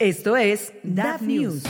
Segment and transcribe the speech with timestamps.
[0.00, 1.64] Esto es DAF News.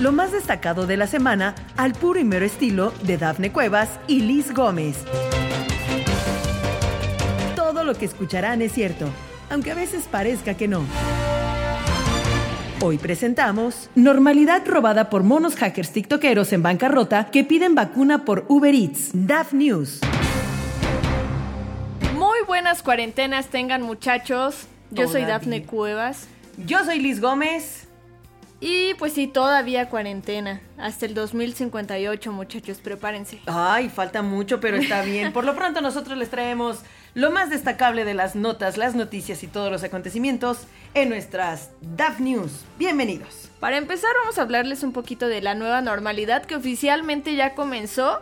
[0.00, 4.20] Lo más destacado de la semana al puro y mero estilo de Dafne Cuevas y
[4.20, 4.98] Liz Gómez.
[7.56, 9.08] Todo lo que escucharán es cierto,
[9.50, 10.84] aunque a veces parezca que no.
[12.80, 18.72] Hoy presentamos Normalidad robada por monos hackers tiktokeros en bancarrota que piden vacuna por Uber
[18.72, 19.10] Eats.
[19.12, 19.98] DAF News.
[22.56, 24.66] Buenas cuarentenas tengan muchachos.
[24.90, 26.26] Yo soy Dafne Cuevas.
[26.56, 27.86] Yo soy Liz Gómez.
[28.60, 30.62] Y pues sí, todavía cuarentena.
[30.78, 33.40] Hasta el 2058, muchachos, prepárense.
[33.44, 35.34] Ay, falta mucho, pero está bien.
[35.34, 36.78] Por lo pronto nosotros les traemos
[37.12, 40.60] lo más destacable de las notas, las noticias y todos los acontecimientos
[40.94, 42.64] en nuestras DAF News.
[42.78, 43.50] Bienvenidos.
[43.60, 48.18] Para empezar vamos a hablarles un poquito de la nueva normalidad que oficialmente ya comenzó,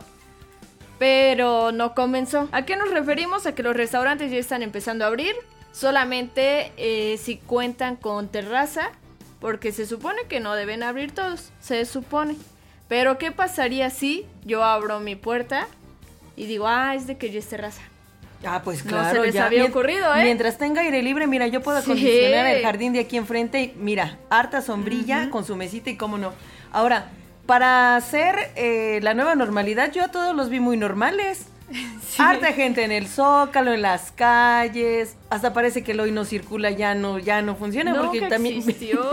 [1.05, 2.49] pero no comenzó.
[2.51, 3.45] ¿A qué nos referimos?
[3.45, 5.35] A que los restaurantes ya están empezando a abrir,
[5.71, 8.91] solamente eh, si cuentan con terraza
[9.39, 12.37] porque se supone que no deben abrir todos, se supone.
[12.89, 15.67] Pero ¿qué pasaría si yo abro mi puerta
[16.37, 17.83] y digo, ah, es de que yo es terraza?
[18.47, 20.25] Ah, pues claro, no se les había ocurrido, ¿eh?
[20.25, 24.17] Mientras tenga aire libre, mira, yo puedo acondicionar el jardín de aquí enfrente y mira,
[24.31, 26.33] harta sombrilla con su mesita y cómo no.
[26.73, 27.11] Ahora,
[27.47, 31.47] para hacer eh, la nueva normalidad, yo a todos los vi muy normales.
[32.19, 35.17] Harta gente en el zócalo, en las calles.
[35.31, 38.63] Hasta parece que el hoy no circula, ya no, ya no funciona porque también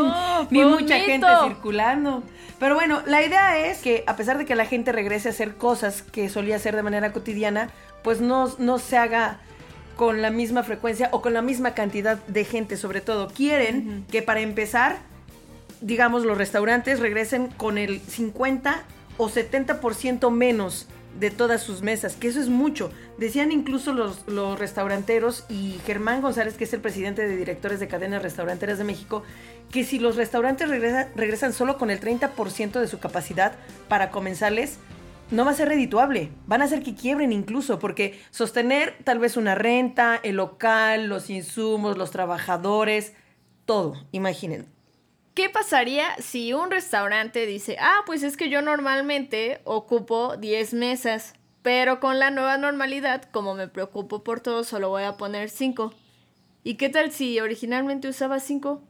[0.50, 2.24] ni mucha gente circulando.
[2.60, 5.56] Pero bueno, la idea es que a pesar de que la gente regrese a hacer
[5.56, 7.72] cosas que solía hacer de manera cotidiana,
[8.04, 9.40] pues no, no se haga
[9.96, 13.30] con la misma frecuencia o con la misma cantidad de gente, sobre todo.
[13.30, 14.98] Quieren que para empezar,
[15.82, 18.84] digamos, los restaurantes regresen con el 50
[19.18, 20.88] o 70% menos
[21.20, 22.92] de todas sus mesas, que eso es mucho.
[23.18, 27.88] Decían incluso los, los restauranteros y Germán González, que es el presidente de directores de
[27.88, 29.24] cadenas restauranteras de México,
[29.72, 33.54] que si los restaurantes regresan solo con el 30% de su capacidad
[33.90, 34.78] para comenzarles,
[35.32, 36.30] no va a ser redituable.
[36.46, 41.30] Van a hacer que quiebren incluso, porque sostener tal vez una renta, el local, los
[41.30, 43.14] insumos, los trabajadores,
[43.66, 44.68] todo, imaginen.
[45.34, 51.36] ¿Qué pasaría si un restaurante dice, ah, pues es que yo normalmente ocupo 10 mesas,
[51.62, 55.94] pero con la nueva normalidad, como me preocupo por todo, solo voy a poner 5?
[56.66, 58.82] ¿Y qué tal si originalmente usaba 5?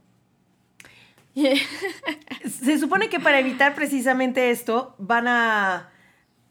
[2.46, 5.92] Se supone que para evitar precisamente esto van a,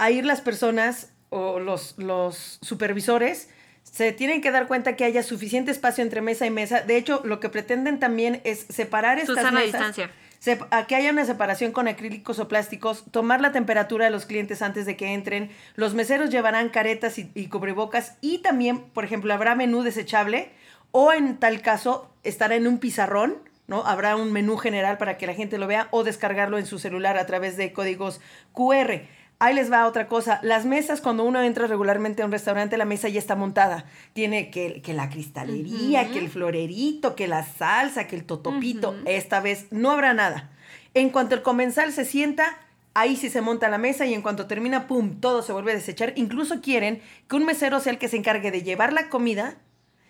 [0.08, 3.48] ir las personas o los supervisores
[3.82, 6.80] se tienen que dar cuenta que haya suficiente espacio entre mesa y mesa.
[6.80, 9.96] De hecho, lo que pretenden también es separar estas Susana mesas.
[9.96, 10.68] distancia.
[10.70, 14.62] a que haya una separación con acrílicos o plásticos, tomar la temperatura de los clientes
[14.62, 15.50] antes de que entren.
[15.74, 20.50] Los meseros llevarán caretas y, y cubrebocas y también, por ejemplo, habrá menú desechable
[20.92, 23.86] o en tal caso estará en un pizarrón, ¿no?
[23.86, 27.19] Habrá un menú general para que la gente lo vea o descargarlo en su celular
[27.19, 28.20] a través de códigos
[28.52, 29.02] QR.
[29.42, 30.38] Ahí les va otra cosa.
[30.42, 33.86] Las mesas, cuando uno entra regularmente a un restaurante, la mesa ya está montada.
[34.12, 38.94] Tiene que, que la cristalería, que el florerito, que la salsa, que el totopito.
[39.06, 40.50] Esta vez no habrá nada.
[40.92, 42.58] En cuanto el comensal se sienta,
[42.92, 45.76] ahí sí se monta la mesa y en cuanto termina, ¡pum!, todo se vuelve a
[45.76, 46.12] desechar.
[46.16, 49.56] Incluso quieren que un mesero sea el que se encargue de llevar la comida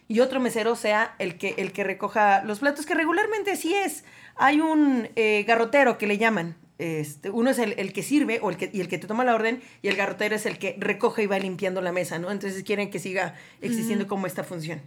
[0.09, 4.03] y otro mesero sea el que, el que recoja los platos, que regularmente sí es.
[4.35, 8.57] Hay un eh, garrotero que le llaman, este, uno es el, que sirve o el
[8.57, 11.25] que, y el que te toma la orden y el garrotero es el que recoge
[11.25, 12.31] y va limpiando la mesa, ¿no?
[12.31, 14.81] Entonces quieren que siga existiendo como esta función.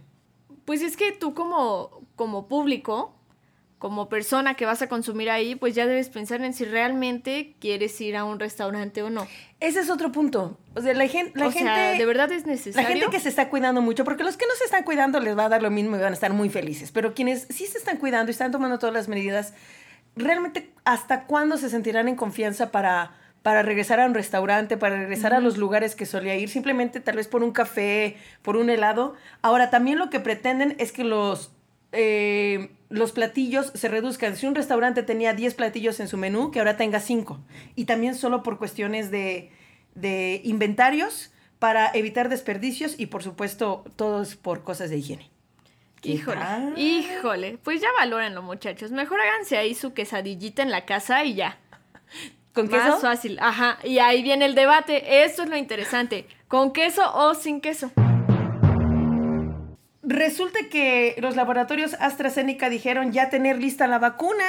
[0.64, 3.14] Pues es que tú como, como público,
[3.78, 8.00] como persona que vas a consumir ahí, pues ya debes pensar en si realmente quieres
[8.00, 9.28] ir a un restaurante o no.
[9.60, 10.58] Ese es otro punto.
[10.74, 11.70] O sea, la, gente, la gente...
[11.70, 12.88] de verdad es necesario.
[12.88, 15.36] La gente que se está cuidando mucho, porque los que no se están cuidando les
[15.36, 17.78] va a dar lo mismo y van a estar muy felices, pero quienes sí se
[17.78, 19.52] están cuidando y están tomando todas las medidas
[20.16, 25.34] realmente hasta cuándo se sentirán en confianza para, para regresar a un restaurante, para regresar
[25.34, 29.14] a los lugares que solía ir, simplemente tal vez por un café, por un helado.
[29.42, 31.52] Ahora, también lo que pretenden es que los,
[31.92, 34.36] eh, los platillos se reduzcan.
[34.36, 37.40] Si un restaurante tenía 10 platillos en su menú, que ahora tenga 5.
[37.74, 39.50] Y también solo por cuestiones de,
[39.94, 45.33] de inventarios para evitar desperdicios y por supuesto todos por cosas de higiene.
[46.04, 46.40] Híjole,
[46.76, 47.58] híjole.
[47.62, 48.90] Pues ya valórenlo, muchachos.
[48.90, 51.58] Mejor háganse ahí su quesadillita en la casa y ya.
[52.52, 52.84] ¿Con queso?
[52.84, 53.78] Más fácil, ajá.
[53.82, 55.24] Y ahí viene el debate.
[55.24, 56.26] Esto es lo interesante.
[56.46, 57.90] ¿Con queso o sin queso?
[60.02, 64.44] Resulta que los laboratorios AstraZeneca dijeron ya tener lista la vacuna.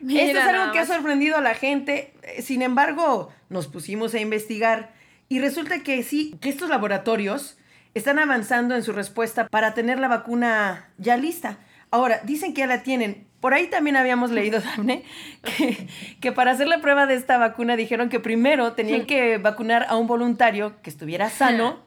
[0.00, 2.12] Esto es algo que ha sorprendido a la gente.
[2.40, 4.92] Sin embargo, nos pusimos a investigar
[5.28, 7.56] y resulta que sí, que estos laboratorios
[7.96, 11.58] están avanzando en su respuesta para tener la vacuna ya lista.
[11.90, 13.26] Ahora, dicen que ya la tienen.
[13.40, 15.02] Por ahí también habíamos leído, Daphne,
[15.42, 15.88] que,
[16.20, 19.96] que para hacer la prueba de esta vacuna dijeron que primero tenían que vacunar a
[19.96, 21.86] un voluntario que estuviera sano,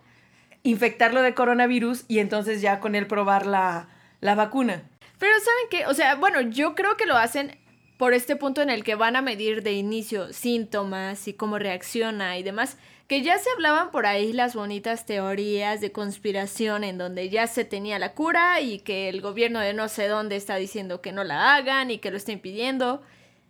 [0.63, 3.89] infectarlo de coronavirus y entonces ya con él probar la,
[4.19, 4.81] la vacuna.
[5.19, 5.85] Pero ¿saben qué?
[5.85, 7.58] O sea, bueno, yo creo que lo hacen
[7.99, 12.37] por este punto en el que van a medir de inicio síntomas y cómo reacciona
[12.37, 17.27] y demás, que ya se hablaban por ahí las bonitas teorías de conspiración en donde
[17.29, 21.01] ya se tenía la cura y que el gobierno de no sé dónde está diciendo
[21.01, 23.01] que no la hagan y que lo está impidiendo.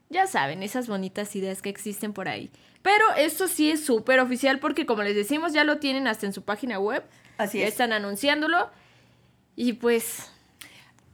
[0.10, 2.50] Ya saben, esas bonitas ideas que existen por ahí.
[2.82, 6.34] Pero esto sí es súper oficial porque como les decimos ya lo tienen hasta en
[6.34, 7.04] su página web.
[7.38, 7.74] Así Ya es.
[7.74, 8.72] están anunciándolo.
[9.56, 10.32] Y pues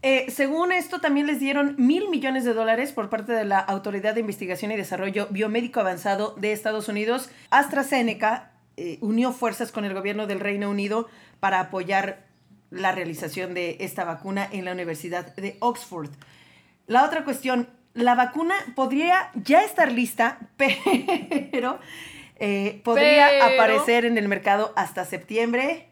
[0.07, 4.13] Eh, según esto, también les dieron mil millones de dólares por parte de la Autoridad
[4.13, 7.31] de Investigación y Desarrollo Biomédico Avanzado de Estados Unidos.
[7.50, 11.10] AstraZeneca eh, unió fuerzas con el gobierno del Reino Unido
[11.40, 12.24] para apoyar
[12.69, 16.12] la realización de esta vacuna en la Universidad de Oxford.
[16.86, 21.80] La otra cuestión, la vacuna podría ya estar lista, pero
[22.36, 25.88] eh, podría Pero- aparecer en el mercado hasta septiembre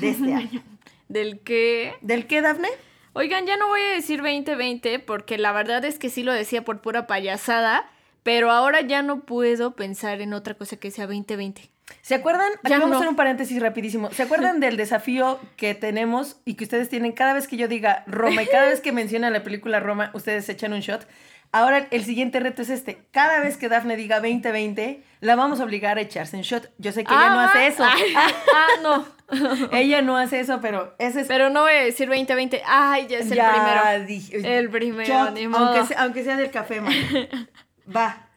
[0.00, 0.64] de este año.
[1.08, 1.92] del que...
[2.00, 2.68] ¿Del qué, Dafne?
[3.14, 6.64] Oigan, ya no voy a decir 2020 porque la verdad es que sí lo decía
[6.64, 7.84] por pura payasada,
[8.22, 11.70] pero ahora ya no puedo pensar en otra cosa que sea 2020.
[12.00, 12.50] ¿Se acuerdan?
[12.62, 12.94] Aquí Ya vamos no.
[12.96, 14.10] a hacer un paréntesis rapidísimo.
[14.12, 18.02] ¿Se acuerdan del desafío que tenemos y que ustedes tienen cada vez que yo diga
[18.06, 21.06] Roma y cada vez que menciona la película Roma, ustedes echan un shot?
[21.54, 23.02] Ahora el siguiente reto es este.
[23.10, 26.70] Cada vez que Dafne diga 2020, la vamos a obligar a echarse un shot.
[26.78, 27.84] Yo sé que ella no Ah, hace eso.
[27.84, 29.04] ay, ah, no.
[29.72, 32.62] ella no hace eso, pero ese es Pero no voy a decir 2020.
[32.66, 34.06] Ay, ya es el Ya primero.
[34.06, 35.66] dije- El primero, ni modo.
[35.66, 36.92] aunque, sea, aunque sea del café, man.
[37.96, 38.28] Va.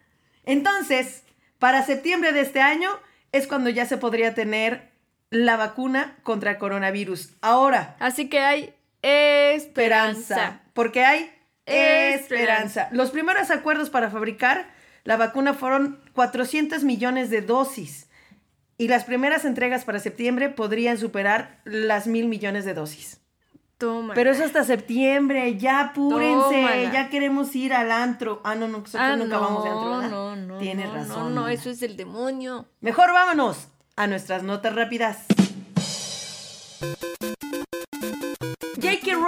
[0.46, 1.24] Entonces,
[1.60, 2.90] para septiembre de este año
[3.32, 4.90] es cuando ya se podría tener
[5.30, 7.32] la vacuna contra el coronavirus.
[7.42, 9.56] Ahora, Así que hay esperanza.
[10.36, 10.62] esperanza.
[10.74, 11.32] Porque hay
[11.66, 12.16] esperanza.
[12.16, 12.90] Esperanza.
[12.92, 14.68] Los primeros acuerdos para fabricar
[15.04, 18.05] la vacuna fueron 400 millones de dosis.
[18.78, 23.22] Y las primeras entregas para septiembre podrían superar las mil millones de dosis.
[23.78, 24.14] Toma.
[24.14, 26.94] Pero eso hasta septiembre, ya apúrense, Tómala.
[26.94, 28.42] ya queremos ir al antro.
[28.46, 30.10] Ah, no, no, nosotros Ah, nunca no, vamos de antro, ¿verdad?
[30.10, 30.58] no, no.
[30.60, 31.36] Tienes no, razón.
[31.36, 32.66] No, no, eso es el demonio.
[32.80, 33.68] Mejor vámonos
[33.98, 35.26] a nuestras notas rápidas.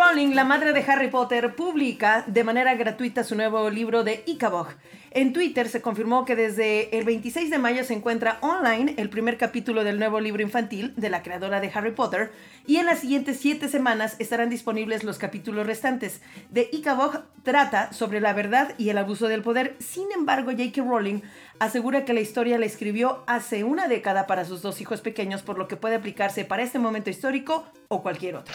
[0.07, 4.67] Rowling, la madre de Harry Potter, publica de manera gratuita su nuevo libro de Icabog.
[5.11, 9.37] En Twitter se confirmó que desde el 26 de mayo se encuentra online el primer
[9.37, 12.31] capítulo del nuevo libro infantil de la creadora de Harry Potter
[12.65, 16.21] y en las siguientes siete semanas estarán disponibles los capítulos restantes.
[16.51, 19.75] De Icabog trata sobre la verdad y el abuso del poder.
[19.79, 20.83] Sin embargo, J.K.
[20.83, 21.21] Rowling
[21.59, 25.57] asegura que la historia la escribió hace una década para sus dos hijos pequeños, por
[25.57, 28.53] lo que puede aplicarse para este momento histórico o cualquier otro.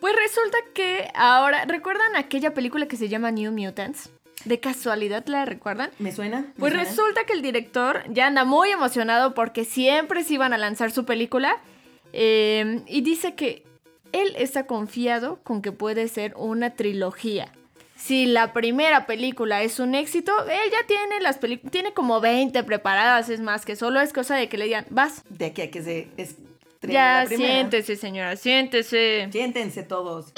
[0.00, 4.10] Pues resulta que ahora, ¿recuerdan aquella película que se llama New Mutants?
[4.44, 5.90] ¿De casualidad la recuerdan?
[5.98, 6.40] ¿Me suena?
[6.40, 6.84] ¿Me Pues suena?
[6.88, 11.04] resulta que el director ya anda muy emocionado porque siempre se iban a lanzar su
[11.04, 11.56] película
[12.12, 13.64] eh, y dice que
[14.12, 17.52] él está confiado con que puede ser una trilogía.
[17.96, 22.62] Si la primera película es un éxito, él ya tiene las películas, tiene como 20
[22.62, 25.24] preparadas, es más que solo es cosa de que le digan, vas.
[25.28, 26.47] De aquí a que se estrene
[26.82, 29.28] Ya, siéntese señora, siéntese.
[29.32, 30.32] Siéntense todos.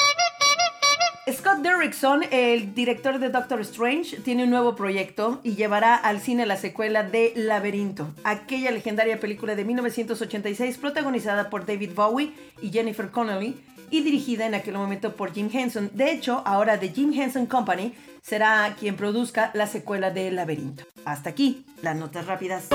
[1.31, 6.45] Scott Derrickson, el director de Doctor Strange, tiene un nuevo proyecto y llevará al cine
[6.45, 13.11] la secuela de Laberinto, aquella legendaria película de 1986 protagonizada por David Bowie y Jennifer
[13.11, 15.91] Connelly y dirigida en aquel momento por Jim Henson.
[15.95, 20.85] De hecho, ahora The Jim Henson Company será quien produzca la secuela de Laberinto.
[21.05, 22.69] Hasta aquí, las notas rápidas.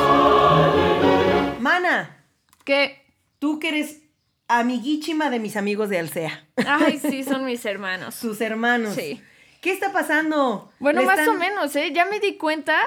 [1.59, 2.23] Mana,
[2.63, 3.04] Que,
[3.39, 4.01] tú que eres
[4.47, 6.45] amiguísima de mis amigos de Alsea.
[6.65, 8.15] ay, sí, son mis hermanos.
[8.15, 8.95] sus hermanos.
[8.95, 9.21] Sí.
[9.61, 10.71] ¿Qué está pasando?
[10.79, 11.91] Bueno, más están- o menos, ¿eh?
[11.93, 12.77] Ya me di cuenta,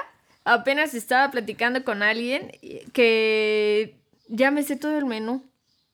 [0.45, 2.51] apenas estaba platicando con alguien,
[2.93, 5.43] que ya me sé todo el menú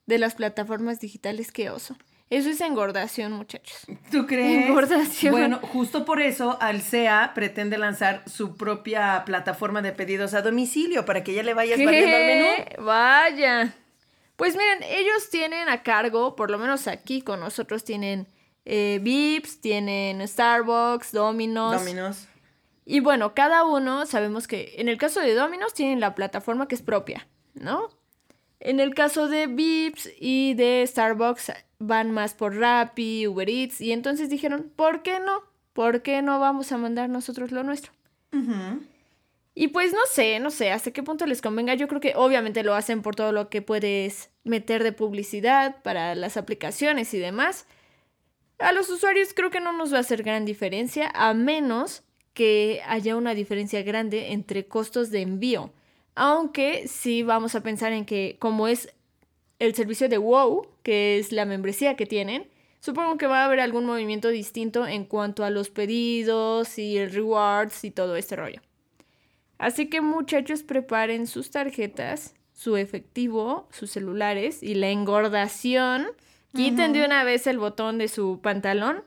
[0.06, 1.98] de las plataformas digitales, qué oso.
[2.30, 3.86] Eso es engordación, muchachos.
[4.12, 4.66] ¿Tú crees?
[4.66, 5.32] Engordación.
[5.32, 11.24] Bueno, justo por eso Alsea pretende lanzar su propia plataforma de pedidos a domicilio para
[11.24, 12.46] que ya le vayas variando al menú.
[12.58, 12.76] ¿Qué?
[12.82, 13.76] Vaya.
[14.36, 18.28] Pues miren, ellos tienen a cargo, por lo menos aquí con nosotros tienen
[18.66, 21.80] eh, Vips, tienen Starbucks, Domino's.
[21.80, 22.28] Dominos.
[22.86, 26.76] Y bueno, cada uno sabemos que en el caso de Domino's tienen la plataforma que
[26.76, 27.90] es propia, ¿no?
[28.60, 33.92] En el caso de Vips y de Starbucks van más por Rappi, Uber Eats y
[33.92, 35.44] entonces dijeron, ¿por qué no?
[35.74, 37.92] ¿Por qué no vamos a mandar nosotros lo nuestro?
[39.58, 41.74] Y pues no sé, no sé hasta qué punto les convenga.
[41.76, 46.14] Yo creo que obviamente lo hacen por todo lo que puedes meter de publicidad para
[46.14, 47.66] las aplicaciones y demás.
[48.60, 52.82] A los usuarios creo que no nos va a hacer gran diferencia, a menos que
[52.86, 55.72] haya una diferencia grande entre costos de envío.
[56.16, 58.94] Aunque sí vamos a pensar en que como es
[59.60, 62.50] el servicio de WoW, que es la membresía que tienen,
[62.82, 67.12] supongo que va a haber algún movimiento distinto en cuanto a los pedidos y el
[67.12, 68.62] rewards y todo este rollo.
[69.58, 76.08] Así que muchachos, preparen sus tarjetas, su efectivo, sus celulares y la engordación.
[76.54, 79.04] Quiten de una vez el botón de su pantalón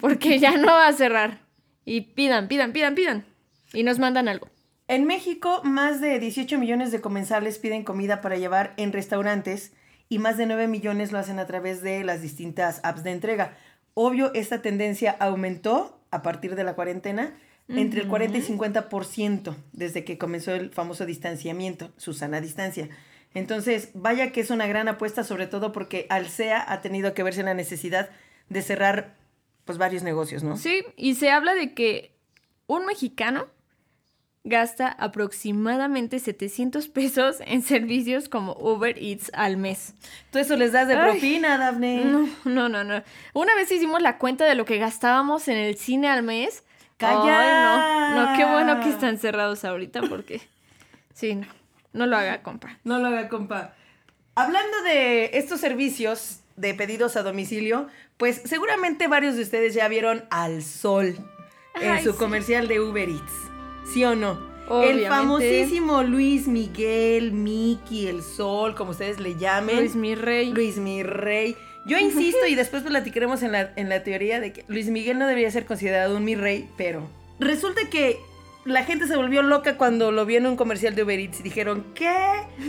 [0.00, 1.40] porque ya no va a cerrar.
[1.84, 3.24] Y pidan, pidan, pidan, pidan.
[3.72, 4.48] Y nos mandan algo.
[4.88, 9.72] En México, más de 18 millones de comensales piden comida para llevar en restaurantes
[10.08, 13.56] y más de 9 millones lo hacen a través de las distintas apps de entrega.
[13.94, 17.34] Obvio, esta tendencia aumentó a partir de la cuarentena
[17.68, 22.88] entre el 40 y 50% desde que comenzó el famoso distanciamiento, Susana Distancia.
[23.34, 27.40] Entonces, vaya que es una gran apuesta, sobre todo porque Alsea ha tenido que verse
[27.40, 28.10] en la necesidad
[28.48, 29.16] de cerrar
[29.64, 30.56] pues varios negocios, ¿no?
[30.56, 32.14] Sí, y se habla de que
[32.66, 33.46] un mexicano
[34.44, 39.94] gasta aproximadamente 700 pesos en servicios como Uber Eats al mes.
[40.30, 42.04] Tú eso les das de propina, Dafne.
[42.04, 43.02] No, no, no, no.
[43.34, 46.64] Una vez hicimos la cuenta de lo que gastábamos en el cine al mes.
[47.02, 48.14] ¡Calla!
[48.14, 50.40] no, no, qué bueno que están cerrados ahorita porque...
[51.14, 51.46] Sí, no,
[51.92, 52.78] no lo haga, compa.
[52.84, 53.74] No lo haga, compa.
[54.34, 60.24] Hablando de estos servicios de pedidos a domicilio, pues seguramente varios de ustedes ya vieron
[60.30, 61.14] al sol
[61.80, 62.18] en Ay, su sí.
[62.18, 63.32] comercial de Uber Eats.
[63.92, 64.38] ¿Sí o no?
[64.68, 65.02] Obviamente.
[65.04, 69.76] El famosísimo Luis Miguel, Mickey, el sol, como ustedes le llamen.
[69.76, 70.50] Luis mi rey.
[70.52, 71.56] Luis mi rey.
[71.86, 75.26] Yo insisto y después platicaremos en la, en la teoría de que Luis Miguel no
[75.26, 77.08] debería ser considerado un mi rey, pero
[77.40, 78.18] resulta que
[78.64, 81.42] la gente se volvió loca cuando lo vio en un comercial de Uber Eats y
[81.42, 82.14] dijeron, ¿qué?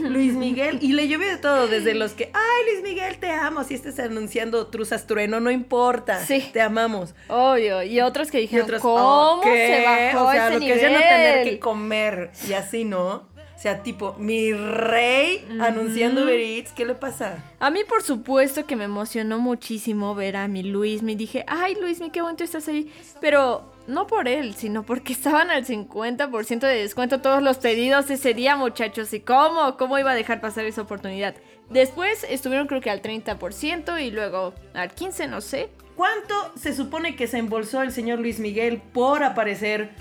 [0.01, 0.79] Luis Miguel.
[0.81, 3.63] Y le llovió de todo, desde los que, ay, Luis Miguel, te amo.
[3.63, 6.25] Si estás anunciando truzas trueno, no importa.
[6.25, 6.49] Sí.
[6.51, 7.13] Te amamos.
[7.27, 7.83] Obvio.
[7.83, 8.95] Y otros que dijeron, otros, ¿cómo
[9.37, 9.67] "Oh, ¿qué?".
[9.67, 12.85] se bajó O sea, ese lo que es ya no tener que comer y así,
[12.85, 13.31] ¿no?
[13.63, 17.41] O sea, tipo, mi rey anunciando Uber Eats, ¿qué le pasa?
[17.61, 21.01] A mí, por supuesto, que me emocionó muchísimo ver a mi Luis.
[21.01, 22.91] Me dije, ay, Luis, qué bonito estás ahí.
[23.21, 28.33] Pero no por él, sino porque estaban al 50% de descuento todos los pedidos ese
[28.33, 29.13] día, muchachos.
[29.13, 29.77] ¿Y cómo?
[29.77, 31.33] ¿Cómo iba a dejar pasar esa oportunidad?
[31.69, 35.69] Después estuvieron, creo que al 30% y luego al 15%, no sé.
[35.95, 39.91] ¿Cuánto se supone que se embolsó el señor Luis Miguel por aparecer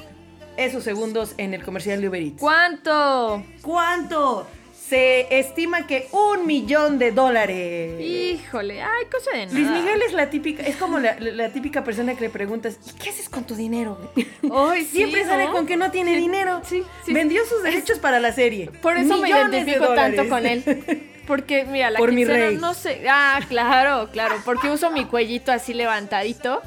[0.56, 2.40] esos segundos en el comercial de Uber Eats?
[2.40, 3.42] ¿Cuánto?
[3.62, 4.46] ¿Cuánto?
[4.88, 7.98] Se estima que un millón de dólares.
[7.98, 9.58] Híjole, ay, cosa de nada.
[9.58, 13.08] Luis Miguel es la típica, es como la, típica persona que le preguntas, ¿y qué
[13.08, 13.98] haces con tu dinero?
[14.14, 15.52] güey?" Ay, sí, Siempre sale ¿no?
[15.52, 16.60] con que no tiene dinero.
[16.68, 17.14] Sí, sí.
[17.14, 18.70] Vendió sus derechos para la serie.
[18.82, 21.08] Por eso me Millones de identifico tanto con él.
[21.26, 22.56] Porque, mira, la Por mi quincena, rey.
[22.56, 23.06] no sé.
[23.08, 24.34] Ah, claro, claro.
[24.44, 26.60] Porque uso mi cuellito así levantadito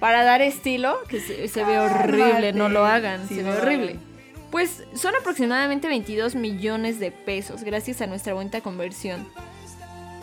[0.00, 2.52] para dar estilo, que se, se ve horrible.
[2.52, 3.90] No lo hagan, Sí, se ve horrible.
[3.92, 4.02] hagan.
[4.50, 9.26] Pues son aproximadamente 22 millones de pesos gracias a nuestra bonita conversión.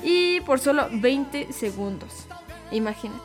[0.03, 2.25] Y por solo 20 segundos.
[2.71, 3.21] Imagínate.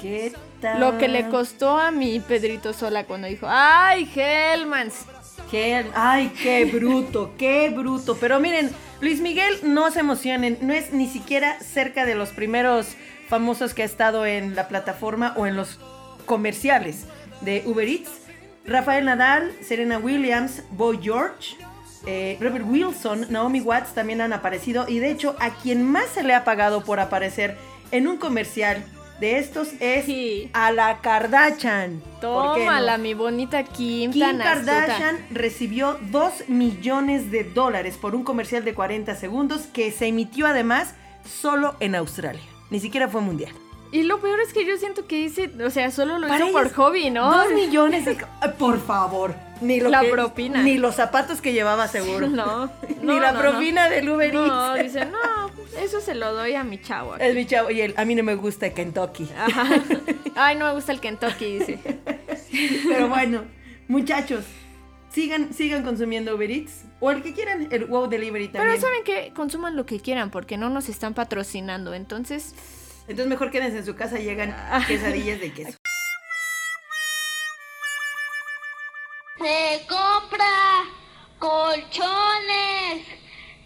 [0.00, 0.80] ¿Qué tal?
[0.80, 5.06] Lo que le costó a mi Pedrito Sola cuando dijo, ¡ay, Hellmans!
[5.94, 8.16] Ay, qué bruto, qué bruto.
[8.16, 8.70] Pero miren,
[9.00, 12.96] Luis Miguel, no se emocionen, no es ni siquiera cerca de los primeros
[13.28, 15.78] famosos que ha estado en la plataforma o en los
[16.26, 17.04] comerciales
[17.40, 18.10] de Uber Eats.
[18.66, 21.56] Rafael Nadal, Serena Williams, Boy George,
[22.06, 24.86] eh, Robert Wilson, Naomi Watts también han aparecido.
[24.88, 27.56] Y de hecho, a quien más se le ha pagado por aparecer
[27.90, 28.84] en un comercial
[29.20, 30.50] de estos es Sí.
[30.52, 32.02] a la Kardashian.
[32.20, 34.44] Tómala, mi bonita Kim, Kim astuta.
[34.44, 40.46] Kardashian recibió 2 millones de dólares por un comercial de 40 segundos que se emitió
[40.46, 40.94] además
[41.24, 42.42] solo en Australia.
[42.70, 43.52] Ni siquiera fue mundial.
[43.92, 46.52] Y lo peor es que yo siento que hice, o sea, solo lo Para hizo
[46.52, 47.30] por hobby, ¿no?
[47.30, 48.16] 2 millones de...
[48.58, 49.34] Por favor.
[49.60, 50.62] Ni lo La que- propina.
[50.62, 52.26] Ni los zapatos que llevaba seguro.
[52.28, 52.66] No,
[53.00, 54.84] Ni no, la no, propina del Uber No, Eats.
[54.94, 57.14] dice, no, eso se lo doy a mi chavo.
[57.14, 57.24] aquí".
[57.24, 57.70] Es mi chavo.
[57.70, 59.28] Y él, a mí no me gusta Kentucky.
[59.36, 59.82] Ajá.
[60.34, 61.78] Ay, no me gusta el Kentucky, dice.
[62.88, 63.44] Pero bueno,
[63.88, 64.44] muchachos,
[65.10, 66.82] sigan, sigan consumiendo Uber Eats.
[67.00, 68.66] O el que quieran, el Wow Delivery también.
[68.74, 71.92] Pero saben que consuman lo que quieran porque no nos están patrocinando.
[71.94, 72.54] Entonces,
[73.02, 74.54] Entonces mejor quédense en su casa y llegan
[74.88, 75.76] quesadillas de queso.
[79.44, 80.86] se compra
[81.38, 83.04] colchones,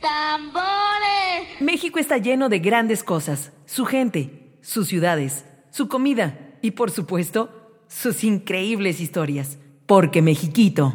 [0.00, 1.60] tambores.
[1.60, 7.80] México está lleno de grandes cosas, su gente, sus ciudades, su comida y por supuesto
[7.86, 9.58] sus increíbles historias.
[9.86, 10.94] Porque Mexiquito.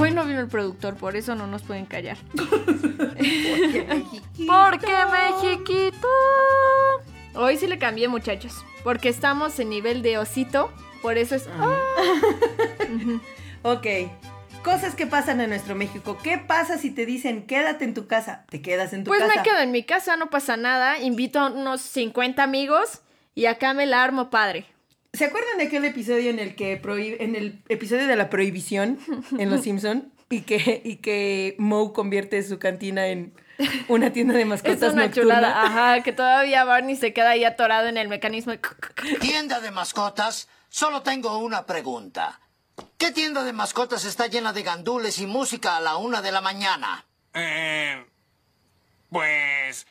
[0.00, 2.16] Hoy no vino el productor, por eso no nos pueden callar.
[2.34, 4.46] Porque Mexiquito.
[4.46, 6.08] Porque Mexiquito.
[7.34, 8.64] Hoy sí le cambié, muchachos.
[8.82, 10.72] Porque estamos en nivel de osito.
[11.02, 11.48] Por eso es.
[11.58, 11.76] Ah.
[13.62, 13.86] Ok.
[14.62, 16.18] Cosas que pasan en nuestro México.
[16.22, 18.44] ¿Qué pasa si te dicen quédate en tu casa?
[18.50, 19.34] Te quedas en tu Pues casa.
[19.36, 20.98] me quedo en mi casa, no pasa nada.
[20.98, 23.00] Invito a unos 50 amigos
[23.34, 24.64] y acá me la armo padre.
[25.12, 28.98] ¿Se acuerdan de aquel episodio en el que prohí- en el episodio de la prohibición
[29.38, 33.32] en Los Simpson y que y que Moe convierte su cantina en
[33.88, 35.34] una tienda de Es mascotas una nocturna?
[35.40, 35.62] chulada.
[35.62, 38.52] Ajá, que todavía Barney se queda ahí atorado en el mecanismo.
[38.52, 38.58] de
[39.20, 42.40] Tienda de mascotas, solo tengo una pregunta.
[42.98, 46.40] ¿Qué tienda de mascotas está llena de gandules y música a la una de la
[46.40, 47.04] mañana?
[47.34, 48.04] Eh,
[49.10, 49.86] pues...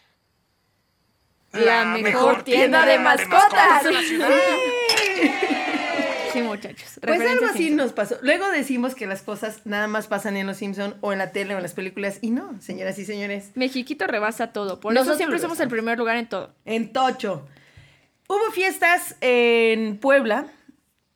[1.51, 3.83] La mejor tienda de mascotas.
[3.83, 4.29] de la ciudad.
[4.29, 5.31] Sí,
[6.35, 6.99] muchachos.
[7.01, 7.77] Pues algo así Simpson.
[7.77, 8.17] nos pasó.
[8.21, 11.53] Luego decimos que las cosas nada más pasan en Los Simpson o en la tele
[11.53, 13.51] o en las películas y no, señoras y señores.
[13.55, 14.79] Mexiquito rebasa todo.
[14.79, 16.53] Por Nosotros eso siempre somos el primer lugar en todo.
[16.65, 17.47] En Tocho.
[18.27, 20.45] Hubo fiestas en Puebla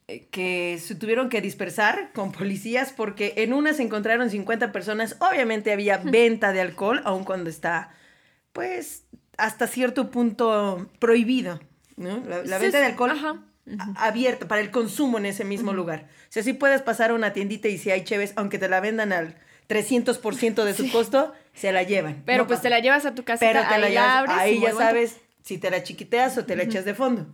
[0.07, 5.15] eh, que se tuvieron que dispersar con policías porque en una se encontraron 50 personas.
[5.19, 7.91] Obviamente había venta de alcohol, aun cuando está,
[8.51, 9.03] pues,
[9.37, 11.59] hasta cierto punto prohibido.
[11.95, 12.23] ¿no?
[12.27, 13.43] La, la Sí, venta de sí, alcohol ajá.
[13.95, 16.07] Abierta para el consumo en ese mismo lugar.
[16.23, 18.79] O sea, sí puedes pasar a una tiendita y si hay cheves, aunque te la
[18.79, 19.35] vendan al
[19.69, 22.23] 300% de su costo, se la llevan.
[22.25, 23.39] Pero No pues pasa te la llevas a tu casa.
[23.39, 24.37] pero te ahí la la llevas- abres.
[24.37, 27.27] ahí y ya sabes si te la chiquiteas o te la echas de fondo.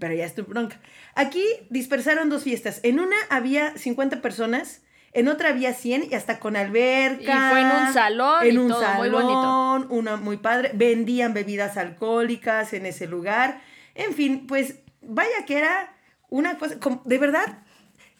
[0.00, 0.80] Pero ya es tu bronca.
[1.14, 2.80] Aquí dispersaron dos fiestas.
[2.82, 7.22] En una había 50 personas, en otra había 100 y hasta con alberca.
[7.48, 10.70] Y fue en un salón En y un todo, muy salón, una muy padre.
[10.74, 13.60] Vendían bebidas alcohólicas en ese lugar.
[13.94, 14.76] En fin, pues
[15.06, 15.94] vaya que era
[16.28, 17.62] una cosa, de verdad.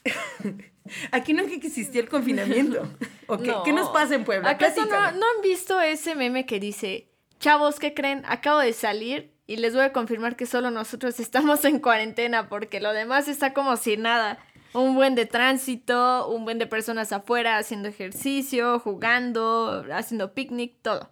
[1.11, 2.89] Aquí nunca existió el confinamiento.
[3.27, 3.63] ¿O qué, No.
[3.65, 4.51] ¿Qué nos pasa en Puebla?
[4.51, 7.09] ¿Acaso no han visto ese meme que dice,
[7.41, 8.23] chavos, ¿qué creen?
[8.27, 12.81] Acabo de salir y les voy a confirmar que solo nosotros estamos en cuarentena porque
[12.81, 14.39] lo demás está como si nada.
[14.73, 21.09] Un buen de tránsito, un buen de personas afuera haciendo ejercicio, jugando, haciendo picnic, todo.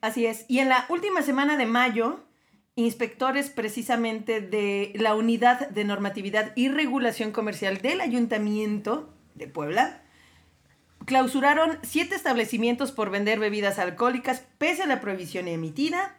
[0.00, 0.44] Así es.
[0.48, 2.20] Y en la última semana de mayo,
[2.76, 10.02] inspectores precisamente de la Unidad de Normatividad y Regulación Comercial del Ayuntamiento de Puebla
[11.04, 16.16] clausuraron siete establecimientos por vender bebidas alcohólicas pese a la prohibición emitida.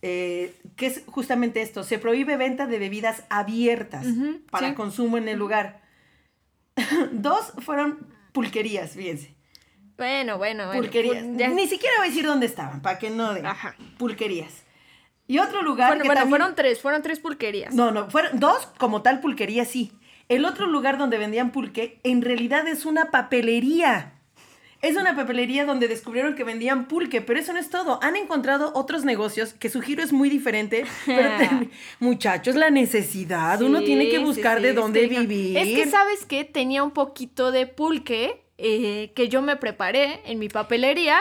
[0.00, 4.06] eh, que es justamente esto, se prohíbe venta de bebidas abiertas
[4.48, 4.74] para sí.
[4.76, 5.82] consumo en el lugar.
[7.10, 9.34] Dos fueron pulquerías, fíjense.
[9.96, 10.80] Bueno, bueno, bueno.
[10.82, 11.24] Pulquerías.
[11.36, 13.74] ya- Ni siquiera voy a decir dónde estaban, para que no de Ajá.
[13.98, 14.62] pulquerías.
[15.28, 17.72] Y otro lugar Bueno, que bueno, también- fueron tres, fueron tres pulquerías.
[17.74, 19.92] No, no, fueron dos como tal pulquería, sí.
[20.28, 24.14] El otro lugar donde vendían pulque, en realidad es una papelería.
[24.80, 27.98] Es una papelería donde descubrieron que vendían pulque, pero eso no es todo.
[28.02, 30.84] Han encontrado otros negocios que su giro es muy diferente.
[31.04, 31.30] Pero
[32.00, 35.58] muchachos, la necesidad, uno tiene que buscar sí, de que dónde vivir.
[35.58, 36.44] Es que, ¿sabes qué?
[36.44, 41.18] Tenía un poquito de pulque eh, que yo me preparé en mi papelería,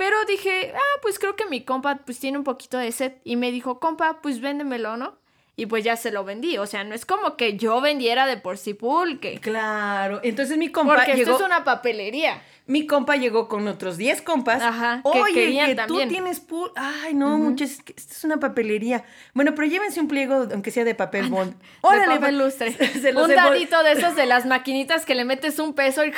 [0.00, 3.18] pero dije, ah, pues creo que mi compa pues tiene un poquito de sed.
[3.22, 5.18] Y me dijo, compa, pues véndemelo, ¿no?
[5.60, 6.56] Y pues ya se lo vendí.
[6.56, 9.38] O sea, no es como que yo vendiera de por sí pulque.
[9.40, 11.32] Claro, entonces mi compa Porque llegó...
[11.32, 12.42] esto es una papelería.
[12.66, 14.62] Mi compa llegó con otros 10 compas.
[14.62, 16.08] Ajá, que Oye, querían que también.
[16.08, 16.70] tú tienes pul...
[16.76, 19.04] Ay, no, muchachos, es que esto es una papelería.
[19.34, 21.52] Bueno, pero llévense un pliego, aunque sea de papel bond.
[21.52, 22.72] de papel lustre.
[23.02, 26.12] se los un dadito de esos de las maquinitas que le metes un peso y,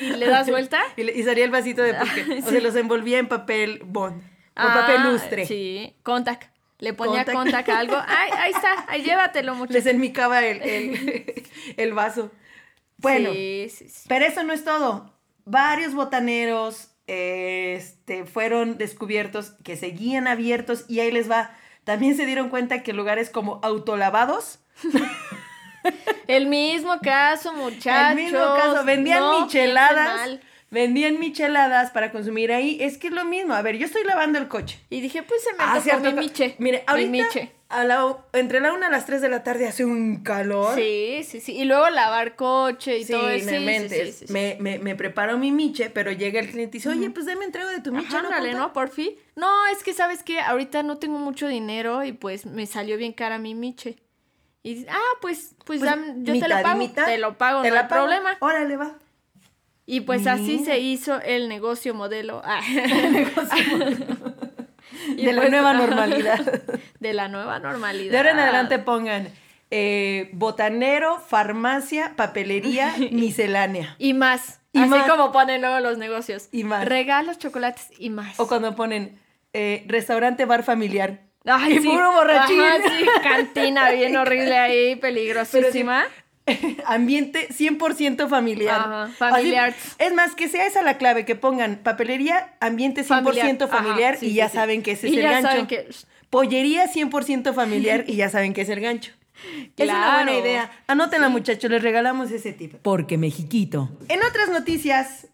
[0.00, 0.80] y le das vuelta.
[0.96, 2.42] Y, le- y salía el vasito de pulque.
[2.46, 4.22] O se los envolvía en papel bond.
[4.22, 5.44] O Ah, papel lustre.
[5.44, 6.44] Sí, contact.
[6.80, 7.36] Le ponía Contact.
[7.36, 7.96] contact a algo.
[8.06, 9.72] Ay, ahí está, ahí llévatelo mucho.
[9.72, 11.44] Les enmicaba el, el,
[11.76, 12.30] el vaso.
[12.98, 14.04] Bueno, Sí, sí, sí.
[14.08, 15.14] pero eso no es todo.
[15.44, 21.54] Varios botaneros este, fueron descubiertos que seguían abiertos y ahí les va.
[21.84, 24.60] También se dieron cuenta que lugares como autolavados
[26.26, 28.10] El mismo caso, muchachos.
[28.10, 30.38] El mismo caso, vendían no micheladas.
[30.70, 32.78] Vendían micheladas para consumir ahí.
[32.80, 33.54] Es que es lo mismo.
[33.54, 34.78] A ver, yo estoy lavando el coche.
[34.88, 36.54] Y dije, pues se me Ah, cierto, mi miche.
[36.58, 37.52] Mire, mi ahorita miche.
[37.68, 40.76] a la- entre la 1 a las 3 de la tarde hace un calor.
[40.76, 41.56] Sí, sí, sí.
[41.56, 43.48] Y luego lavar coche y Sí, todo eso.
[43.50, 44.26] Sí.
[44.32, 47.44] Me, me, me preparo mi miche, pero llega el cliente y dice, oye, pues dame
[47.46, 48.28] entrego de tu miche, Ajá, ¿no?
[48.28, 48.72] ándale, compa?" ¿no?
[48.72, 49.10] Por fin.
[49.34, 53.12] No, es que sabes que ahorita no tengo mucho dinero y pues me salió bien
[53.12, 53.96] cara mi miche.
[54.62, 56.78] Y ah, pues, pues, Pues, yo te lo pago.
[56.78, 57.06] mitad.
[57.06, 58.02] Te lo pago, Te no la hay pago.
[58.04, 58.36] problema.
[58.40, 58.94] Órale, va.
[59.90, 62.42] Y pues así se hizo el negocio modelo.
[65.02, 65.16] Ah.
[65.16, 66.62] Y de la pues, nueva normalidad.
[67.00, 68.10] De la nueva normalidad.
[68.10, 69.28] De ahora en adelante pongan
[69.70, 73.96] eh, botanero, farmacia, papelería, miscelánea.
[73.98, 74.60] Y más.
[74.72, 75.08] Y Así más.
[75.08, 76.48] como ponen luego los negocios.
[76.52, 76.84] Y más.
[76.84, 78.38] Regalos, chocolates y más.
[78.38, 79.18] O cuando ponen
[79.52, 81.20] eh, restaurante bar familiar.
[81.44, 82.60] Ay, y puro borrachín.
[82.60, 86.04] Ajá, sí, cantina bien horrible ahí, peligrosísima.
[86.86, 88.80] Ambiente 100% familiar.
[88.80, 89.70] Ajá, familiar.
[89.70, 94.20] Así- es más, que sea esa la clave, que pongan papelería, ambiente 100% familiar, Ajá,
[94.20, 94.56] sí, y sí, ya sí.
[94.56, 95.48] saben que ese Y es el ya gancho.
[95.48, 95.88] saben que-
[96.30, 99.12] Pollería 100% familiar y ya saben que es el gancho.
[99.76, 100.70] Es una buena idea.
[100.86, 102.74] Anótenla, muchachos, les regalamos ese tip.
[102.82, 103.88] Porque Mexiquito.
[104.08, 105.28] En otras noticias,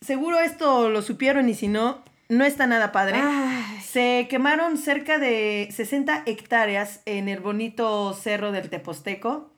[0.00, 3.18] seguro esto lo supieron y si no, no está nada padre.
[3.20, 3.80] Ay.
[3.82, 9.51] Se quemaron cerca de 60 hectáreas en el bonito cerro del Teposteco.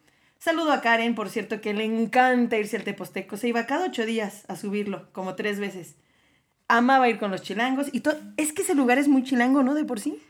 [0.44, 3.38] Saludo a Karen, por cierto, que le encanta irse al Teposteco.
[3.38, 5.94] Se iba cada ocho días a subirlo, como tres veces.
[6.68, 8.18] Amaba ir con los chilangos y todo.
[8.36, 9.72] Es que ese lugar es muy chilango, ¿no?
[9.72, 10.22] De por sí.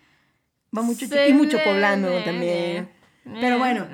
[0.76, 2.90] Va mucho Sí, y mucho poblano también.
[3.24, 3.88] Pero bueno,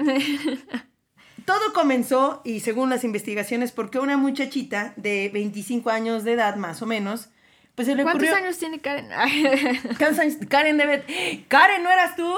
[1.47, 6.83] todo comenzó, y según las investigaciones, porque una muchachita de 25 años de edad, más
[6.83, 7.31] o menos,
[7.75, 8.45] pues se le ¿Cuántos ocurrió...
[8.45, 9.09] años tiene Karen?
[9.99, 10.37] ¿Cuántos años?
[10.51, 11.47] Karen debe...
[11.49, 12.31] Karen, ¿no eras tú?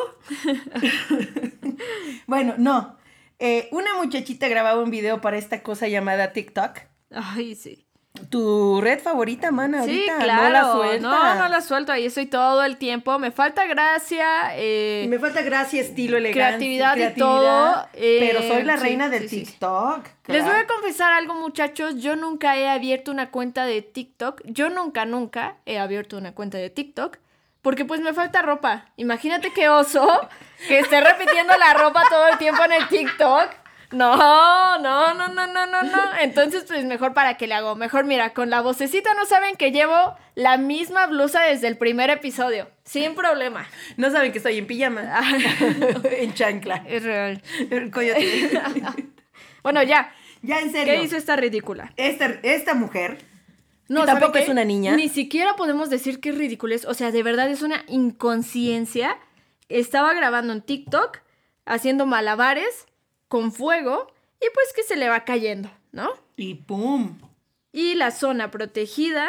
[2.28, 3.01] bueno, no.
[3.44, 6.78] Eh, una muchachita grababa un video para esta cosa llamada TikTok.
[7.10, 7.84] Ay, sí.
[8.30, 10.18] Tu red favorita, mana, Sí, ahorita.
[10.24, 10.42] claro.
[10.44, 11.08] No la suelta.
[11.08, 11.90] No, no la suelto.
[11.92, 13.18] Ahí estoy todo el tiempo.
[13.18, 14.52] Me falta gracia.
[14.54, 16.56] eh, Me falta gracia, estilo, elegancia.
[16.58, 19.44] Creatividad y todo, eh, pero soy la sí, reina del sí, sí.
[19.46, 20.06] TikTok.
[20.28, 21.96] Les voy a confesar algo, muchachos.
[21.96, 24.42] Yo nunca he abierto una cuenta de TikTok.
[24.44, 27.16] Yo nunca, nunca he abierto una cuenta de TikTok.
[27.62, 28.86] Porque pues me falta ropa.
[28.96, 30.28] Imagínate qué oso
[30.68, 33.62] que esté repitiendo la ropa todo el tiempo en el TikTok.
[33.92, 36.18] No, no, no, no, no, no, no.
[36.20, 37.76] Entonces, pues mejor para qué le hago.
[37.76, 42.10] Mejor, mira, con la vocecita no saben que llevo la misma blusa desde el primer
[42.10, 42.68] episodio.
[42.84, 43.68] Sin problema.
[43.96, 45.02] No saben que estoy en pijama.
[46.10, 46.84] en chancla.
[46.88, 47.42] Es real.
[47.92, 48.50] Coyote.
[49.62, 50.12] Bueno, ya.
[50.42, 50.92] ya, en serio.
[50.92, 51.92] ¿Qué hizo esta ridícula?
[51.96, 53.18] Esta, esta mujer
[53.88, 54.96] No, tampoco es una niña.
[54.96, 56.74] Ni siquiera podemos decir que es ridículo.
[56.86, 59.18] O sea, de verdad es una inconsciencia.
[59.68, 61.18] Estaba grabando en TikTok,
[61.66, 62.86] haciendo malabares
[63.28, 66.10] con fuego y pues que se le va cayendo, ¿no?
[66.36, 67.18] y ¡pum!
[67.72, 69.28] Y la zona protegida,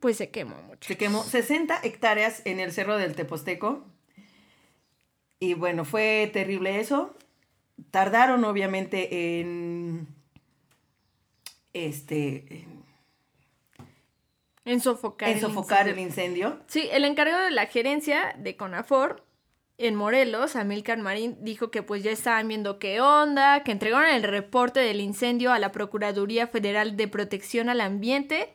[0.00, 0.86] pues se quemó mucho.
[0.88, 3.84] Se quemó 60 hectáreas en el cerro del Teposteco.
[5.40, 7.14] Y bueno, fue terrible eso.
[7.90, 10.06] Tardaron obviamente en...
[11.72, 12.44] Este...
[12.50, 12.75] en-
[14.66, 15.30] En sofocar.
[15.30, 16.48] en el sofocar el incendio.
[16.48, 16.64] incendio.
[16.66, 19.24] Sí, el encargado de la gerencia de CONAFOR
[19.78, 24.22] en Morelos, Amilcar Marín, dijo que pues ya estaban viendo qué onda, que entregaron el
[24.22, 28.54] reporte del incendio a la Procuraduría Federal de Protección al Ambiente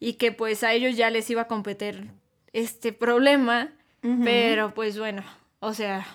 [0.00, 2.10] y que pues a ellos ya les iba a competir
[2.52, 3.72] este problema,
[4.22, 5.22] pero pues bueno,
[5.60, 6.06] o sea,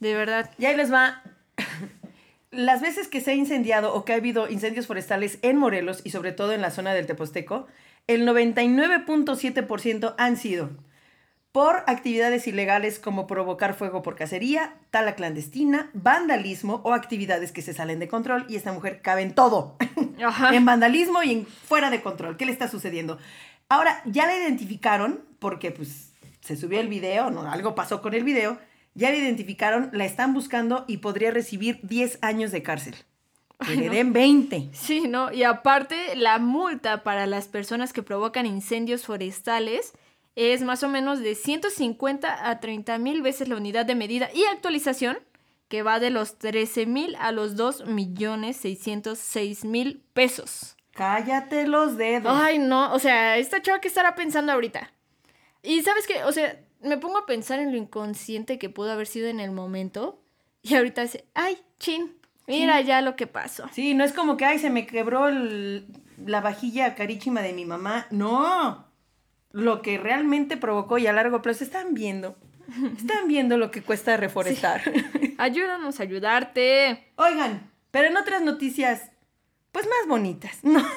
[0.00, 0.50] de verdad.
[0.58, 1.22] Y ahí les va.
[2.50, 6.10] Las veces que se ha incendiado o que ha habido incendios forestales en Morelos y
[6.10, 7.66] sobre todo en la zona del Teposteco,
[8.06, 10.70] el 99.7% han sido
[11.52, 17.74] por actividades ilegales como provocar fuego por cacería, tala clandestina, vandalismo o actividades que se
[17.74, 19.76] salen de control y esta mujer cabe en todo.
[20.24, 20.54] Ajá.
[20.54, 22.36] en vandalismo y en fuera de control.
[22.36, 23.18] ¿Qué le está sucediendo?
[23.68, 28.24] Ahora, ya la identificaron porque pues se subió el video, no, algo pasó con el
[28.24, 28.58] video.
[28.94, 32.94] Ya la identificaron, la están buscando y podría recibir 10 años de cárcel.
[33.66, 34.70] Que le den 20.
[34.72, 35.32] Sí, ¿no?
[35.32, 39.92] Y aparte, la multa para las personas que provocan incendios forestales
[40.36, 44.44] es más o menos de 150 a 30 mil veces la unidad de medida y
[44.44, 45.18] actualización,
[45.68, 50.76] que va de los 13 mil a los 2 millones 606 mil pesos.
[50.92, 52.32] Cállate los dedos.
[52.34, 54.92] Ay, no, o sea, esta chava que estará pensando ahorita.
[55.62, 59.06] Y sabes qué, o sea, me pongo a pensar en lo inconsciente que pudo haber
[59.06, 60.18] sido en el momento.
[60.62, 62.14] Y ahorita dice, ay, chin,
[62.46, 63.68] mira ya lo que pasó.
[63.72, 65.86] Sí, no es como que, ay, se me quebró el-
[66.24, 68.06] la vajilla carísima de mi mamá.
[68.10, 68.86] No.
[69.50, 72.36] Lo que realmente provocó y a largo plazo están viendo.
[72.96, 74.80] Están viendo lo que cuesta reforestar.
[75.38, 77.08] Ayúdanos a ayudarte.
[77.16, 79.10] Oigan, pero en otras noticias,
[79.72, 80.58] pues más bonitas.
[80.62, 80.82] No.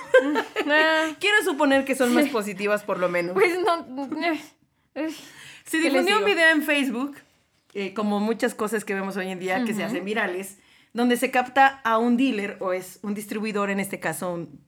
[0.67, 3.33] Ah, Quiero suponer que son más positivas por lo menos.
[3.35, 4.05] pues no.
[4.23, 4.41] eh,
[4.95, 5.09] eh,
[5.65, 7.17] Se ¿qué les difundió un video en Facebook,
[7.73, 10.57] eh, como muchas cosas que vemos hoy en día que se hacen virales,
[10.95, 14.61] donde se capta a un dealer, o es un distribuidor, en este caso un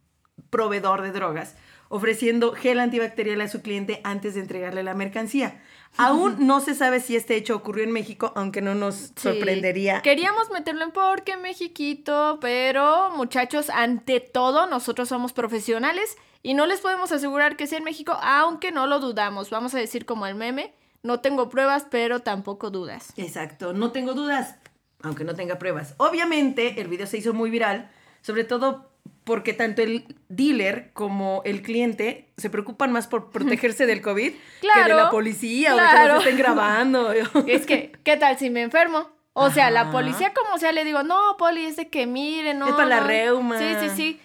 [0.49, 1.55] proveedor de drogas,
[1.87, 5.61] ofreciendo gel antibacterial a su cliente antes de entregarle la mercancía.
[5.95, 9.13] Aún no se sabe si este hecho ocurrió en México, aunque no nos sí.
[9.15, 10.01] sorprendería.
[10.01, 16.81] Queríamos meterlo en porque Mexiquito, pero muchachos, ante todo, nosotros somos profesionales y no les
[16.81, 19.49] podemos asegurar que sea en México, aunque no lo dudamos.
[19.49, 23.13] Vamos a decir como el meme, no tengo pruebas, pero tampoco dudas.
[23.15, 24.57] Exacto, no tengo dudas,
[25.01, 25.93] aunque no tenga pruebas.
[25.97, 27.89] Obviamente, el video se hizo muy viral,
[28.21, 28.89] sobre todo
[29.23, 34.31] porque tanto el dealer como el cliente se preocupan más por protegerse del COVID
[34.61, 37.11] que de la policía o de que nos estén grabando.
[37.47, 39.09] Es que, ¿qué tal si me enfermo?
[39.33, 42.67] O sea, la policía como sea le digo, no, poli, es de que mire, no.
[42.69, 43.07] Es para la no".
[43.07, 43.59] reuma.
[43.59, 44.21] Sí, sí, sí.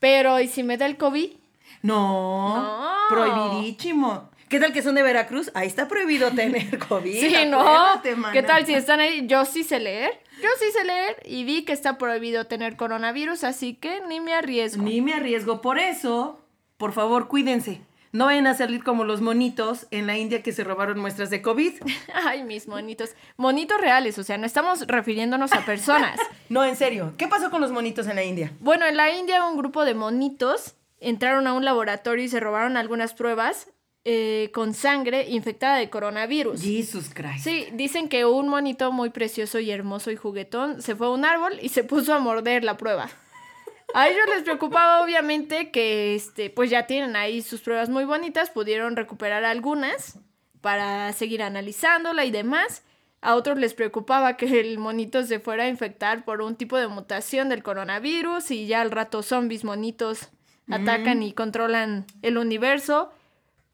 [0.00, 1.30] Pero, ¿y si me da el COVID?
[1.82, 2.94] No, No.
[3.08, 4.30] prohibidísimo.
[4.48, 5.50] ¿Qué tal que son de Veracruz?
[5.54, 7.20] Ahí está prohibido tener COVID.
[7.20, 8.00] Sí, no.
[8.32, 9.26] ¿Qué tal si están ahí?
[9.26, 10.20] Yo sí sé leer.
[10.40, 14.34] Yo sí sé leer y vi que está prohibido tener coronavirus, así que ni me
[14.34, 14.82] arriesgo.
[14.82, 15.60] Ni me arriesgo.
[15.60, 16.44] Por eso,
[16.76, 17.80] por favor, cuídense.
[18.12, 21.42] No vayan a salir como los monitos en la India que se robaron muestras de
[21.42, 21.72] COVID.
[22.14, 23.10] Ay, mis monitos.
[23.36, 26.18] Monitos reales, o sea, no estamos refiriéndonos a personas.
[26.48, 27.12] No, en serio.
[27.18, 28.52] ¿Qué pasó con los monitos en la India?
[28.60, 32.76] Bueno, en la India un grupo de monitos entraron a un laboratorio y se robaron
[32.76, 33.66] algunas pruebas
[34.08, 36.62] eh, con sangre infectada de coronavirus.
[36.62, 37.42] Jesus Christ.
[37.42, 41.24] Sí, dicen que un monito muy precioso y hermoso y juguetón se fue a un
[41.24, 43.10] árbol y se puso a morder la prueba.
[43.94, 48.50] A ellos les preocupaba obviamente que este, pues ya tienen ahí sus pruebas muy bonitas,
[48.50, 50.20] pudieron recuperar algunas
[50.60, 52.84] para seguir analizándola y demás.
[53.22, 56.86] A otros les preocupaba que el monito se fuera a infectar por un tipo de
[56.86, 60.28] mutación del coronavirus y ya al rato zombies monitos
[60.70, 63.10] atacan y controlan el universo.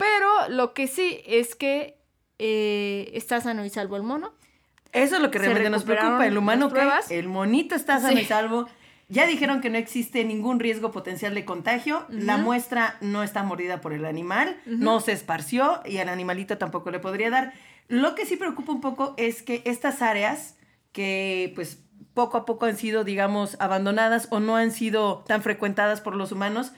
[0.02, 1.96] Pero lo que sí es que
[2.38, 4.32] eh, está sano y salvo el mono.
[4.92, 6.26] Eso es lo que realmente nos preocupa.
[6.26, 8.22] El humano que el monito está sano Sí.
[8.22, 8.66] y salvo.
[9.08, 12.06] Ya dijeron que no existe ningún riesgo potencial de contagio.
[12.08, 16.90] La muestra no está mordida por el animal, no se esparció y al animalito tampoco
[16.90, 17.52] le podría dar.
[17.88, 20.56] Lo que sí preocupa un poco es que estas áreas
[20.92, 21.78] que pues
[22.14, 26.32] poco a poco han sido, digamos, abandonadas o no han sido tan frecuentadas por los
[26.32, 26.72] humanos,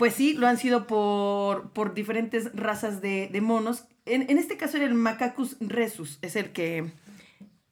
[0.00, 3.84] pues sí, lo han sido por, por diferentes razas de, de monos.
[4.06, 6.90] En, en este caso era el Macacus rhesus, es el que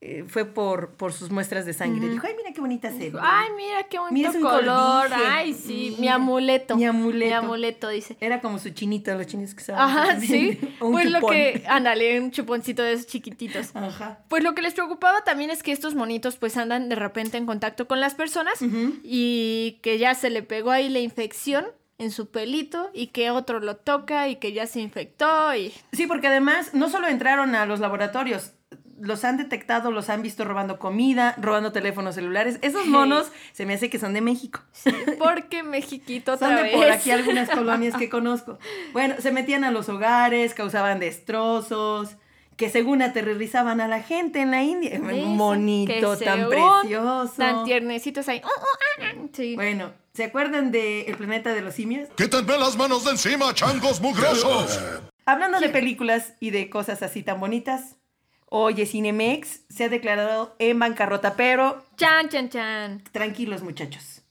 [0.03, 2.07] eh, fue por, por sus muestras de sangre.
[2.07, 3.13] Dijo, ay, mira qué bonita se.
[3.19, 5.09] Ay, mira qué bonito Mira, color.
[5.13, 6.77] Ay, sí, mi amuleto.
[6.77, 7.27] mi amuleto.
[7.29, 8.19] Mi amuleto, dice.
[8.21, 9.81] Era como su chinito, los chinos que saben.
[9.81, 10.61] Ajá, sí.
[10.83, 11.65] Un Pues lo que.
[11.67, 13.75] Ándale, un chuponcito de esos chiquititos.
[13.75, 14.19] Ajá.
[14.29, 17.47] Pues lo que les preocupaba también es que estos monitos pues andan de repente en
[17.47, 18.59] contacto con las personas
[19.03, 21.65] y que ya se le pegó ahí la infección
[21.99, 26.07] en su pelito y que otro lo toca y que ya se infectó y Sí,
[26.07, 28.53] porque además no solo entraron a los laboratorios,
[29.01, 32.59] los han detectado, los han visto robando comida, robando teléfonos celulares.
[32.63, 34.61] Esos monos se me hace que son de México.
[35.19, 36.75] porque Mexiquito otra Son de vez.
[36.75, 38.59] por aquí algunas colonias que conozco.
[38.93, 42.17] Bueno, se metían a los hogares, causaban destrozos,
[42.57, 44.99] que según aterrorizaban a la gente en la India.
[45.01, 47.35] Un monito tan precioso.
[47.37, 48.41] Tan tiernecitos ahí.
[48.45, 48.67] Oh, oh,
[49.01, 49.27] ah, ah.
[49.33, 49.55] Sí.
[49.55, 52.09] Bueno, ¿se acuerdan de El planeta de los simios?
[52.17, 54.81] ¡Quítenme las manos de encima, changos mugrosos!
[55.25, 57.95] Hablando de películas y de cosas así tan bonitas,
[58.47, 63.05] oye, Cinemex se ha declarado en bancarrota, pero Chan, chan, chan.
[63.13, 64.23] tranquilos muchachos.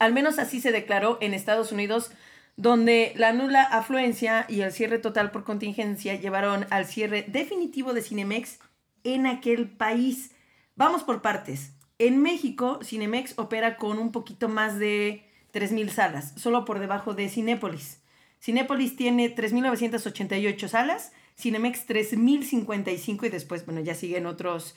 [0.00, 2.10] Al menos así se declaró en Estados Unidos,
[2.56, 8.02] donde la nula afluencia y el cierre total por contingencia llevaron al cierre definitivo de
[8.02, 8.58] Cinemex
[9.04, 10.32] en aquel país.
[10.76, 11.72] Vamos por partes.
[12.00, 17.28] En México, Cinemex opera con un poquito más de 3.000 salas, solo por debajo de
[17.28, 18.00] Cinépolis.
[18.40, 24.76] Cinépolis tiene 3.988 salas, Cinemex 3.055 y después, bueno, ya siguen otros,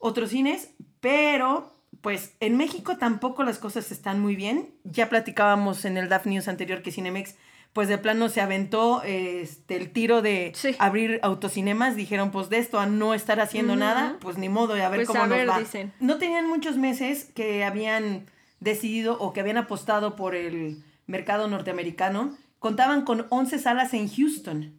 [0.00, 4.74] otros cines, pero pues en México tampoco las cosas están muy bien.
[4.82, 7.36] Ya platicábamos en el DAF News anterior que Cinemex
[7.74, 10.74] pues de plano se aventó este, el tiro de Sí.
[10.78, 11.96] abrir autocinemas.
[11.96, 15.08] Dijeron, pues de esto a no estar haciendo nada, pues ni modo, a ver Pues,
[15.08, 15.58] cómo a nos ver, va.
[15.58, 15.92] dicen.
[16.00, 22.34] No tenían muchos meses que habían decidido o que habían apostado por el mercado norteamericano.
[22.60, 24.72] Contaban con 11 salas en Houston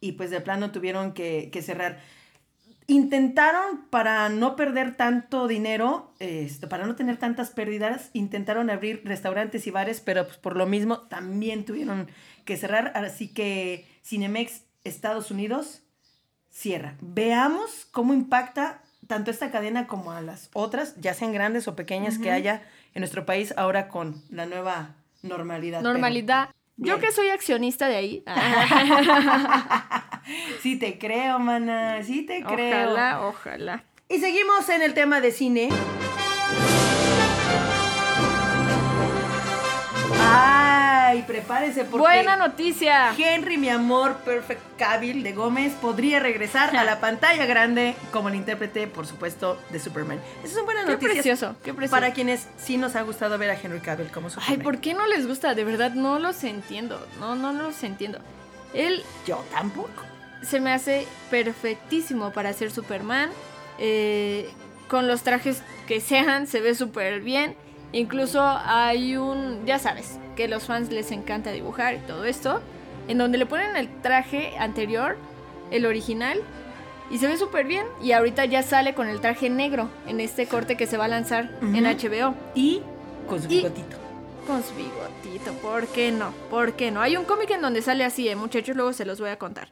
[0.00, 2.00] y pues de plano tuvieron que, que cerrar.
[2.86, 9.68] Intentaron, para no perder tanto dinero, este, para no tener tantas pérdidas, intentaron abrir restaurantes
[9.68, 12.08] y bares, pero pues por lo mismo también tuvieron
[12.44, 12.92] que cerrar.
[12.94, 15.82] Así que Cinemex Estados Unidos
[16.50, 16.96] cierra.
[17.00, 22.18] Veamos cómo impacta tanto esta cadena como a las otras, ya sean grandes o pequeñas
[22.18, 22.62] que haya
[22.94, 25.80] en nuestro país ahora con la nueva normalidad.
[25.80, 26.50] Pero Normalidad.
[26.76, 28.24] Yo que soy accionista de ahí.
[30.62, 32.92] sí te creo, mana, sí te creo.
[32.92, 33.84] ojalá, ojalá.
[34.08, 35.68] Y seguimos en el tema de cine.
[41.30, 43.14] Prepárese porque Buena noticia.
[43.16, 48.34] Henry, mi amor, Perfect Cavill de Gómez podría regresar a la pantalla grande como el
[48.34, 50.20] intérprete, por supuesto, de Superman.
[50.42, 51.12] Esas son buenas Qué noticias.
[51.14, 51.90] precioso, qué precioso.
[52.00, 54.56] Para quienes sí nos ha gustado ver a Henry Cavill como Superman.
[54.58, 55.54] Ay, ¿por qué no les gusta?
[55.54, 57.06] De verdad, no los entiendo.
[57.20, 58.18] No, no los entiendo.
[58.74, 60.02] Él Yo tampoco.
[60.42, 63.30] se me hace perfectísimo para ser Superman.
[63.78, 64.50] Eh,
[64.88, 67.54] con los trajes que sean, se ve súper bien.
[67.92, 72.60] Incluso hay un, ya sabes, que a los fans les encanta dibujar y todo esto,
[73.08, 75.16] en donde le ponen el traje anterior,
[75.70, 76.40] el original,
[77.10, 77.84] y se ve súper bien.
[78.02, 81.08] Y ahorita ya sale con el traje negro en este corte que se va a
[81.08, 82.34] lanzar en HBO.
[82.54, 82.82] Y
[83.28, 83.96] con su Y- bigotito.
[84.46, 86.32] Con su bigotito, ¿por qué no?
[86.48, 87.00] ¿Por qué no?
[87.00, 89.68] Hay un cómic en donde sale así, ¿eh, muchachos, luego se los voy a contar.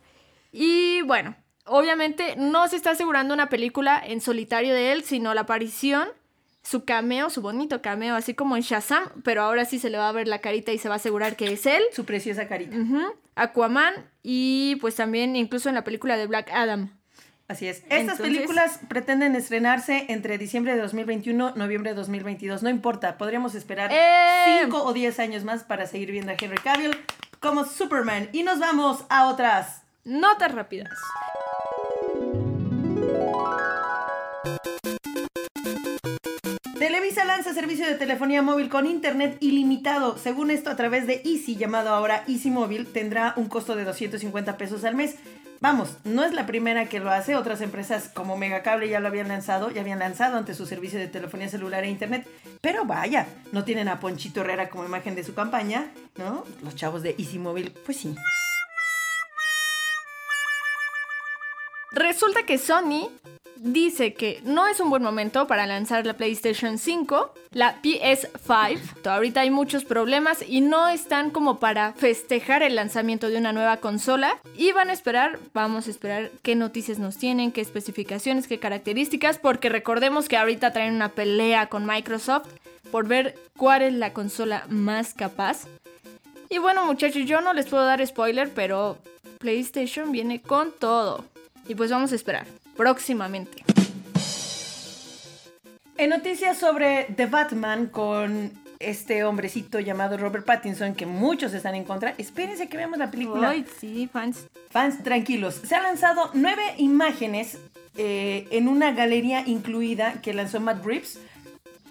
[0.53, 5.43] Y bueno, obviamente no se está asegurando una película en solitario de él, sino la
[5.43, 6.09] aparición,
[6.63, 10.09] su cameo, su bonito cameo, así como en Shazam, pero ahora sí se le va
[10.09, 11.83] a ver la carita y se va a asegurar que es él.
[11.93, 12.77] Su preciosa carita.
[13.37, 16.91] Aquaman y pues también incluso en la película de Black Adam.
[17.47, 17.79] Así es.
[17.85, 22.63] Estas Entonces- películas pretenden estrenarse entre diciembre de 2021 noviembre de 2022.
[22.63, 24.61] No importa, podríamos esperar ¡Eh!
[24.65, 26.95] 5 o 10 años más para seguir viendo a Henry Cavill
[27.41, 28.29] como Superman.
[28.33, 29.83] Y nos vamos a otras.
[30.05, 30.91] Notas rápidas.
[37.39, 40.19] Lanza servicio de telefonía móvil con internet ilimitado.
[40.19, 44.57] Según esto, a través de Easy, llamado ahora Easy Móvil, tendrá un costo de 250
[44.57, 45.15] pesos al mes.
[45.61, 47.37] Vamos, no es la primera que lo hace.
[47.37, 51.07] Otras empresas como Megacable ya lo habían lanzado, ya habían lanzado ante su servicio de
[51.07, 52.27] telefonía celular e internet.
[52.61, 56.43] Pero vaya, no tienen a Ponchito Herrera como imagen de su campaña, ¿no?
[56.65, 58.17] Los chavos de Easy Móvil, pues sí.
[61.93, 63.11] Resulta que Sony
[63.57, 69.07] dice que no es un buen momento para lanzar la PlayStation 5, la PS5.
[69.07, 73.79] Ahorita hay muchos problemas y no están como para festejar el lanzamiento de una nueva
[73.79, 74.39] consola.
[74.57, 79.39] Y van a esperar, vamos a esperar qué noticias nos tienen, qué especificaciones, qué características,
[79.39, 82.49] porque recordemos que ahorita traen una pelea con Microsoft
[82.91, 85.67] por ver cuál es la consola más capaz.
[86.51, 88.99] Y bueno muchachos, yo no les puedo dar spoiler, pero
[89.39, 91.25] PlayStation viene con todo.
[91.69, 93.63] Y pues vamos a esperar, próximamente.
[95.99, 101.85] En noticias sobre The Batman con este hombrecito llamado Robert Pattinson, que muchos están en
[101.85, 103.51] contra, espérense que veamos la película.
[103.51, 104.47] Ay, sí, fans.
[104.71, 105.61] Fans, tranquilos.
[105.65, 107.59] Se han lanzado nueve imágenes
[107.97, 111.19] eh, en una galería incluida que lanzó Matt Reeves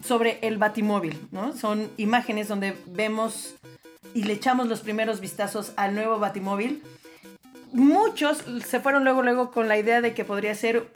[0.03, 1.55] sobre el Batimóvil, ¿no?
[1.55, 3.55] Son imágenes donde vemos
[4.13, 6.81] y le echamos los primeros vistazos al nuevo Batimóvil.
[7.73, 10.87] Muchos se fueron luego, luego con la idea de que podría ser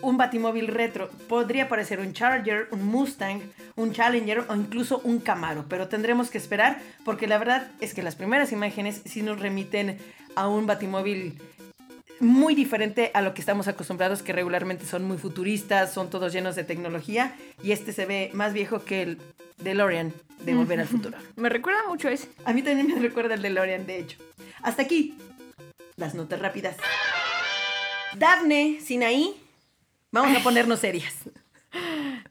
[0.00, 1.08] un Batimóvil retro.
[1.28, 3.40] Podría parecer un Charger, un Mustang,
[3.76, 5.64] un Challenger o incluso un Camaro.
[5.68, 9.98] Pero tendremos que esperar porque la verdad es que las primeras imágenes sí nos remiten
[10.34, 11.38] a un Batimóvil
[12.20, 16.54] muy diferente a lo que estamos acostumbrados, que regularmente son muy futuristas, son todos llenos
[16.54, 17.34] de tecnología.
[17.62, 19.18] Y este se ve más viejo que el
[19.62, 20.12] DeLorean
[20.44, 21.16] de Volver al Futuro.
[21.36, 22.28] Me recuerda mucho a ese.
[22.44, 24.18] A mí también me recuerda el DeLorean, de hecho.
[24.62, 25.16] Hasta aquí,
[25.96, 26.76] las notas rápidas.
[28.16, 29.34] Daphne, Sinaí,
[30.10, 31.14] vamos a ponernos serias.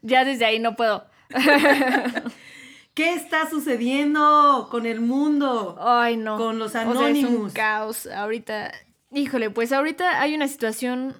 [0.01, 1.05] Ya desde ahí no puedo.
[2.93, 5.77] ¿Qué está sucediendo con el mundo?
[5.79, 6.37] Ay, no.
[6.37, 8.05] Con los O sea, es un caos.
[8.07, 8.71] Ahorita,
[9.11, 11.15] híjole, pues ahorita hay una situación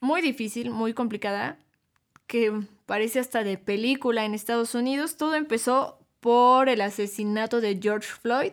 [0.00, 1.58] muy difícil, muy complicada,
[2.26, 2.52] que
[2.86, 5.16] parece hasta de película en Estados Unidos.
[5.16, 8.52] Todo empezó por el asesinato de George Floyd.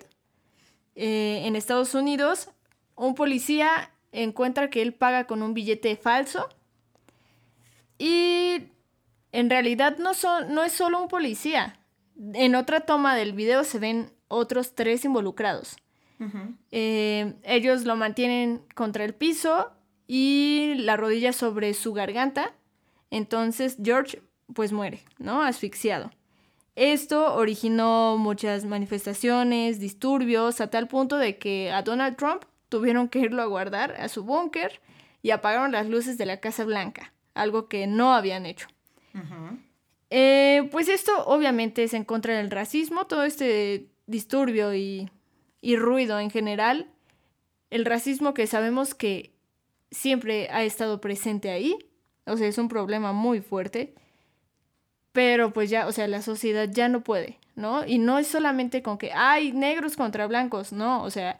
[0.96, 2.50] Eh, en Estados Unidos,
[2.96, 6.50] un policía encuentra que él paga con un billete falso
[7.98, 8.70] y
[9.32, 11.80] en realidad no, son, no es solo un policía.
[12.34, 15.76] En otra toma del video se ven otros tres involucrados.
[16.72, 19.72] Eh, ellos lo mantienen contra el piso
[20.08, 22.54] y la rodilla sobre su garganta.
[23.12, 24.22] Entonces George
[24.54, 25.42] pues muere, ¿no?
[25.42, 26.12] Asfixiado.
[26.76, 33.20] Esto originó muchas manifestaciones, disturbios, a tal punto de que a Donald Trump tuvieron que
[33.20, 34.82] irlo a guardar a su búnker
[35.22, 38.68] y apagaron las luces de la Casa Blanca, algo que no habían hecho.
[40.10, 45.10] Eh, pues esto obviamente es en contra del racismo, todo este disturbio y,
[45.62, 46.90] y ruido en general,
[47.70, 49.34] el racismo que sabemos que
[49.92, 51.78] siempre ha estado presente ahí,
[52.26, 53.96] o sea, es un problema muy fuerte,
[55.12, 57.86] pero pues ya, o sea, la sociedad ya no puede, ¿no?
[57.86, 61.40] Y no es solamente con que hay negros contra blancos, no, o sea,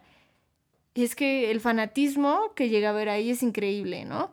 [1.04, 4.32] es que el fanatismo que llega a ver ahí es increíble, ¿no?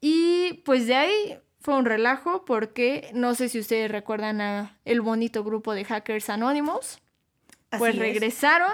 [0.00, 5.00] Y pues de ahí fue un relajo porque no sé si ustedes recuerdan a el
[5.00, 7.00] bonito grupo de Hackers Anonymous.
[7.70, 7.98] Pues Así es.
[7.98, 8.72] regresaron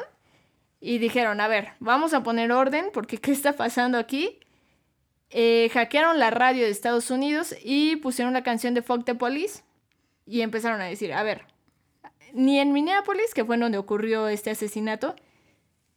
[0.81, 4.39] y dijeron, a ver, vamos a poner orden porque ¿qué está pasando aquí?
[5.31, 9.65] Eh, hackearon la radio de Estados Unidos y pusieron la canción de Fuck the Police
[10.25, 11.47] y empezaron a decir, a ver,
[12.33, 15.17] ni en Minneapolis, que fue donde ocurrió este asesinato,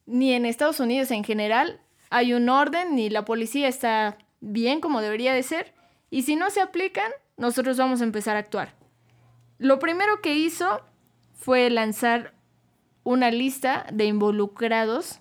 [0.10, 1.80] ni en Estados Unidos en general
[2.10, 5.74] hay un orden, ni la policía está bien como debería de ser,
[6.10, 8.76] y si no se aplican, nosotros vamos a empezar a actuar.
[9.60, 10.82] lo primero que hizo
[11.34, 12.34] fue lanzar
[13.04, 15.20] una lista de involucrados,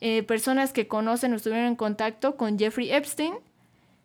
[0.00, 3.34] eh, personas que conocen o estuvieron en contacto con Jeffrey Epstein.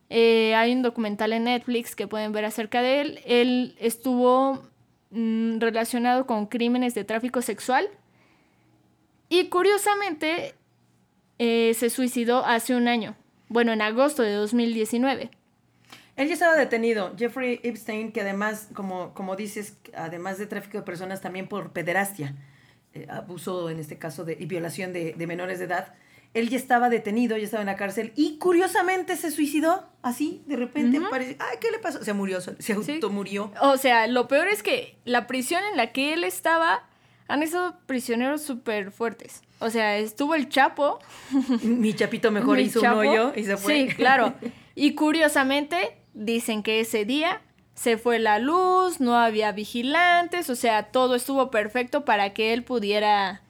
[0.10, 3.20] Eh, hay un documental en Netflix que pueden ver acerca de él.
[3.26, 4.64] Él estuvo
[5.10, 7.90] mm, relacionado con crímenes de tráfico sexual
[9.30, 10.56] y curiosamente
[11.40, 13.16] eh, se suicidó hace un año,
[13.50, 15.30] bueno, en agosto de 2019.
[16.16, 20.84] Él ya estaba detenido, Jeffrey Epstein, que además, como, como dices, además de tráfico de
[20.84, 22.36] personas, también por pederastia,
[22.94, 25.94] eh, abuso en este caso de, y violación de, de menores de edad.
[26.34, 30.56] Él ya estaba detenido, ya estaba en la cárcel y curiosamente se suicidó así, de
[30.56, 31.00] repente.
[31.10, 32.04] parece, Ay, ¿qué le pasó?
[32.04, 32.74] Se murió, se Sí.
[32.74, 33.52] automurió.
[33.62, 36.84] O sea, lo peor es que la prisión en la que él estaba
[37.28, 39.42] han estado prisioneros súper fuertes.
[39.60, 41.00] O sea, estuvo el Chapo.
[41.64, 43.00] Mi chapito mejor mi hizo Chapo.
[43.00, 43.74] un hoyo y se fue.
[43.74, 44.34] Sí, claro.
[44.80, 47.42] Y curiosamente, dicen que ese día
[47.74, 52.64] se fue la luz, no había vigilantes, o sea, todo estuvo perfecto para que él
[52.64, 53.42] pudiera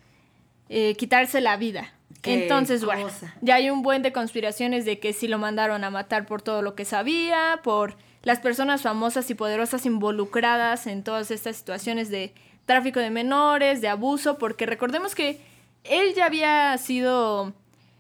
[0.70, 1.94] eh, quitarse la vida.
[2.22, 3.10] Qué Entonces, bueno,
[3.42, 6.62] ya hay un buen de conspiraciones de que sí lo mandaron a matar por todo
[6.62, 12.34] lo que sabía, por las personas famosas y poderosas involucradas en todas estas situaciones de
[12.68, 15.42] tráfico de menores, de abuso, porque recordemos que
[15.86, 17.54] él ya había sido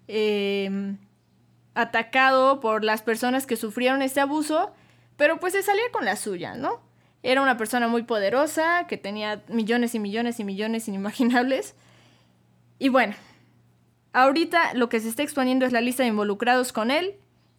[0.08, 0.70] eh,
[1.74, 4.72] atacado por las personas que sufrieron este abuso,
[5.16, 6.82] pero pues se salía con la suya, ¿no?
[7.24, 11.74] Era una persona muy poderosa, que tenía millones y millones y millones inimaginables.
[12.78, 13.16] Y bueno,
[14.12, 17.16] ahorita lo que se está exponiendo es la lista de involucrados con él,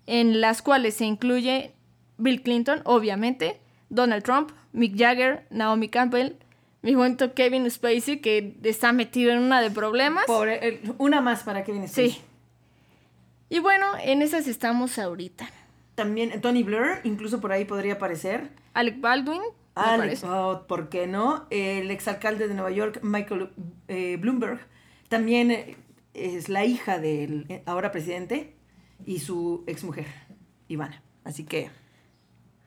[0.06, 1.72] en las cuales se incluye
[2.18, 6.36] Bill Clinton, obviamente, Donald Trump, Mick Jagger, Naomi Campbell,
[6.82, 10.24] mi momento Kevin Spacey, que está metido en una de problemas.
[10.26, 11.88] Pobre, una más para que viene.
[11.88, 12.20] Sí.
[13.48, 15.48] Y bueno, en esas estamos ahorita.
[15.94, 18.50] También Tony Blair, incluso por ahí podría aparecer.
[18.74, 19.42] Alec Baldwin,
[19.74, 21.46] oh, ¿por qué no?
[21.50, 23.50] El exalcalde de Nueva York, Michael
[23.88, 24.60] eh, Bloomberg,
[25.08, 25.76] también eh,
[26.14, 28.54] es la hija del eh, ahora presidente
[29.06, 30.06] y su exmujer,
[30.68, 31.02] Ivana.
[31.24, 31.70] Así que...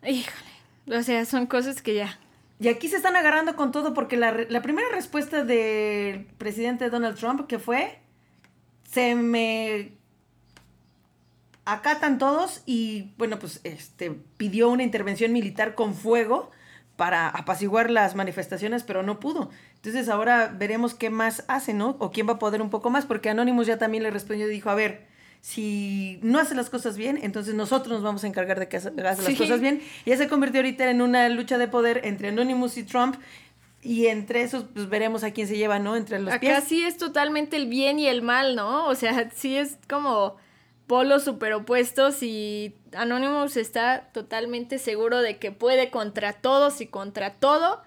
[0.03, 0.97] Híjole.
[0.99, 2.19] O sea, son cosas que ya.
[2.61, 7.17] Y aquí se están agarrando con todo porque la, la primera respuesta del presidente Donald
[7.17, 7.97] Trump, que fue,
[8.87, 9.93] se me
[11.65, 16.51] acatan todos y bueno, pues este pidió una intervención militar con fuego
[16.97, 19.49] para apaciguar las manifestaciones, pero no pudo.
[19.77, 21.95] Entonces ahora veremos qué más hace, ¿no?
[21.97, 24.51] O quién va a poder un poco más, porque Anonymous ya también le respondió y
[24.51, 25.07] dijo, a ver,
[25.41, 28.91] si no hace las cosas bien, entonces nosotros nos vamos a encargar de que haga
[28.95, 29.35] las Sí.
[29.35, 29.81] cosas bien.
[30.05, 33.15] Y ya se convirtió ahorita en una lucha de poder entre Anonymous y Trump.
[33.83, 35.95] Y entre esos, pues veremos a quién se lleva, ¿no?
[35.95, 36.63] Entre los Acá pies.
[36.65, 38.85] sí es totalmente el bien y el mal, ¿no?
[38.85, 40.35] O sea, sí es como
[40.85, 47.81] polos superopuestos y Anonymous está totalmente seguro de que puede contra todos y contra todo.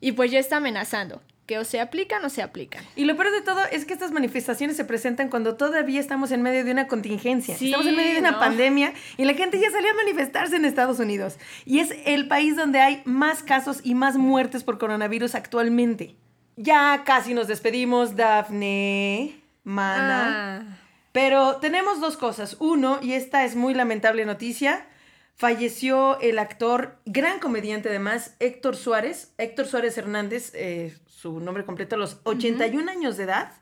[0.00, 1.20] Y pues ya está amenazando.
[1.46, 2.84] Que o se aplican o se aplican.
[2.96, 6.42] Y lo peor de todo es que estas manifestaciones se presentan cuando todavía estamos en
[6.42, 7.56] medio de una contingencia.
[7.56, 8.38] Sí, estamos en medio de una ¿no?
[8.40, 11.38] pandemia y la gente ya salió a manifestarse en Estados Unidos.
[11.64, 16.16] Y es el país donde hay más casos y más muertes por coronavirus actualmente.
[16.56, 20.58] Ya casi nos despedimos, Dafne, Mana.
[20.58, 20.78] Ah,
[21.12, 22.56] Pero tenemos dos cosas.
[22.60, 24.86] Uno, y esta es muy lamentable noticia,
[25.34, 31.96] falleció el actor, gran comediante además, Héctor Suárez, Héctor Suárez Hernández, eh, su nombre completo,
[31.96, 33.52] a los 81 años de edad.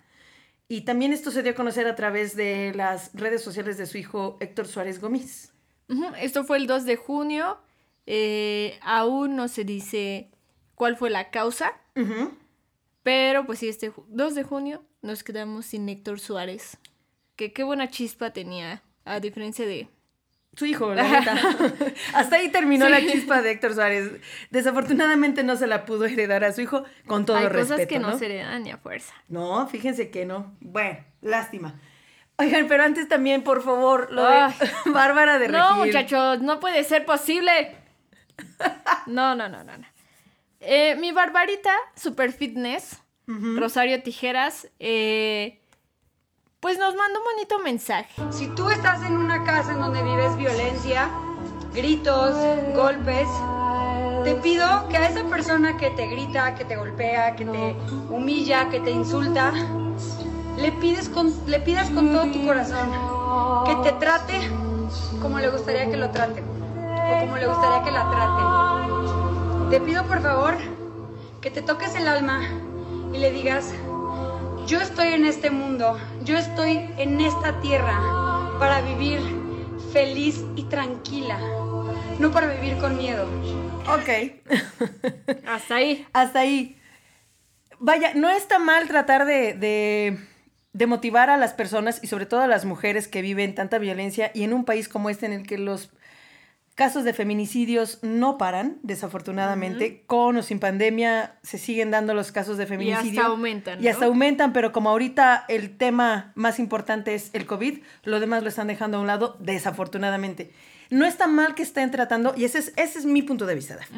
[0.68, 3.98] Y también esto se dio a conocer a través de las redes sociales de su
[3.98, 5.52] hijo Héctor Suárez Gómez.
[6.20, 7.58] Esto fue el 2 de junio.
[8.06, 10.30] Eh, aún no se dice
[10.74, 11.72] cuál fue la causa.
[13.02, 16.78] Pero pues sí, este ju- 2 de junio nos quedamos sin Héctor Suárez.
[17.36, 19.88] Que qué buena chispa tenía, a diferencia de...
[20.56, 21.34] Su hijo, la neta.
[22.14, 22.92] Hasta ahí terminó Sí.
[22.92, 24.10] la chispa de Héctor Suárez.
[24.50, 27.74] Desafortunadamente no se la pudo heredar a su hijo con todo Hay respeto.
[27.74, 28.18] cosas que no, ¿no?
[28.18, 29.12] se heredan ni a fuerza.
[29.28, 30.54] No, fíjense que no.
[30.60, 31.74] Bueno, lástima.
[32.36, 34.52] Oigan, pero antes también, por favor, lo Ay.
[34.84, 35.86] de Bárbara de No, Regil.
[35.86, 37.76] muchachos, no puede ser posible.
[39.06, 39.76] No, no, no, no.
[39.78, 39.86] no.
[40.60, 45.60] Eh, mi barbarita, Super Fitness, Rosario Tijeras, eh,
[46.60, 48.22] pues nos mandó un bonito mensaje.
[48.32, 50.13] Si tú estás en una casa en donde vives
[50.44, 51.08] violencia,
[51.72, 52.34] gritos,
[52.74, 53.28] golpes,
[54.24, 57.74] te pido que a esa persona que te grita, que te golpea, que te
[58.10, 59.52] humilla, que te insulta,
[60.58, 60.70] le,
[61.14, 62.90] con, le pidas con todo tu corazón
[63.64, 64.34] que te trate
[65.22, 69.70] como le gustaría que lo traten o como le gustaría que la traten.
[69.70, 70.56] Te pido por favor
[71.40, 72.42] que te toques el alma
[73.14, 73.72] y le digas,
[74.66, 77.98] yo estoy en este mundo, yo estoy en esta tierra
[78.58, 79.43] para vivir
[79.94, 81.38] feliz y tranquila,
[82.18, 83.28] no para vivir con miedo.
[83.86, 84.42] Ok.
[85.46, 86.04] Hasta ahí.
[86.12, 86.76] Hasta ahí.
[87.78, 90.18] Vaya, no está mal tratar de, de,
[90.72, 94.32] de motivar a las personas y sobre todo a las mujeres que viven tanta violencia
[94.34, 95.90] y en un país como este en el que los
[96.74, 102.58] casos de feminicidios no paran, desafortunadamente, con o sin pandemia se siguen dando los casos
[102.58, 103.20] de feminicidio.
[103.20, 104.10] hasta aumentan, Y hasta ¿no?
[104.12, 108.66] aumentan, pero como ahorita el tema más importante es el COVID, lo demás lo están
[108.66, 110.52] dejando a un lado, desafortunadamente.
[110.90, 113.76] No está mal que estén tratando, y ese es, ese es mi punto de vista,
[113.76, 113.90] Daf.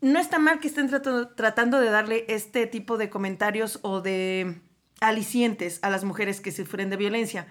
[0.00, 4.60] No está mal que estén tratando, tratando de darle este tipo de comentarios o de
[5.00, 7.46] alicientes a las mujeres que sufren de violencia.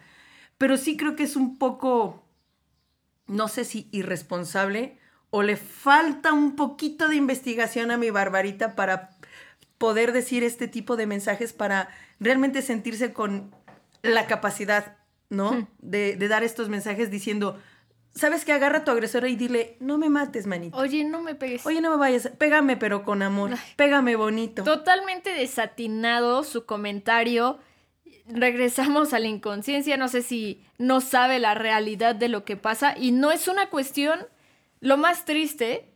[0.57, 2.22] Pero sí creo que es un poco,
[3.27, 4.97] no sé si irresponsable
[5.29, 9.09] o le falta un poquito de investigación a mi barbarita para
[9.77, 13.53] poder decir este tipo de mensajes para realmente sentirse con
[14.01, 14.97] la capacidad,
[15.29, 15.67] ¿no?
[15.79, 17.59] De, de dar estos mensajes diciendo,
[18.13, 18.53] ¿sabes qué?
[18.53, 20.77] Agarra a tu agresora y dile, no me mates, manito.
[20.77, 21.65] Oye, no me pegues.
[21.65, 24.63] Oye, no me vayas, pégame pero con amor, pégame bonito.
[24.63, 27.59] Totalmente desatinado su comentario.
[28.27, 29.97] Regresamos a la inconsciencia.
[29.97, 32.95] No sé si no sabe la realidad de lo que pasa.
[32.97, 34.19] Y no es una cuestión.
[34.79, 35.89] Lo más triste.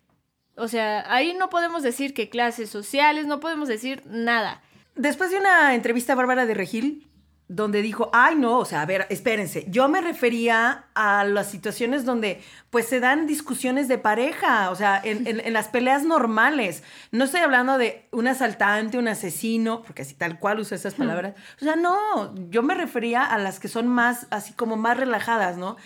[0.56, 4.62] O sea, ahí no podemos decir que clases sociales, no podemos decir nada.
[4.96, 7.08] Después de una entrevista Bárbara de Regil,
[7.50, 12.04] donde dijo, ay no, o sea, a ver, espérense, yo me refería a las situaciones
[12.04, 16.84] donde pues se dan discusiones de pareja, o sea, en, en- en las peleas normales.
[17.12, 21.36] No estoy hablando de un asaltante, un asesino, porque así tal cual uso esas palabras.
[21.62, 25.56] O sea, no, yo me refería a las que son más, así como más relajadas,
[25.58, 25.78] ¿no?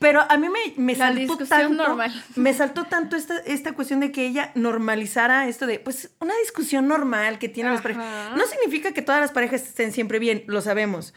[0.00, 2.24] Pero a mí me, me La saltó tanto, normal.
[2.36, 6.86] me saltó tanto esta, esta cuestión de que ella normalizara esto de, pues, una discusión
[6.86, 8.04] normal que tienen las parejas.
[8.36, 11.14] No significa que todas las parejas estén siempre bien, lo sabemos,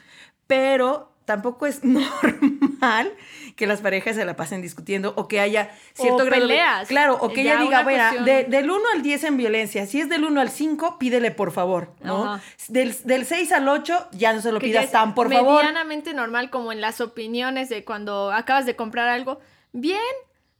[0.48, 3.14] pero tampoco es normal
[3.56, 6.88] que las parejas se la pasen discutiendo o que haya cierto O grado de- peleas.
[6.88, 7.84] Claro, o que Ya ella diga,
[8.26, 11.52] de- del 1 al 10 en violencia, si es del 1 al 5, pídele por
[11.52, 12.40] favor, ¿no?
[12.70, 15.58] Del, del 6 al 8, ya no se lo que pidas tan por favor.
[15.64, 19.40] medianamente normal como en las opiniones de cuando acabas de comprar algo.
[19.74, 20.00] Bien,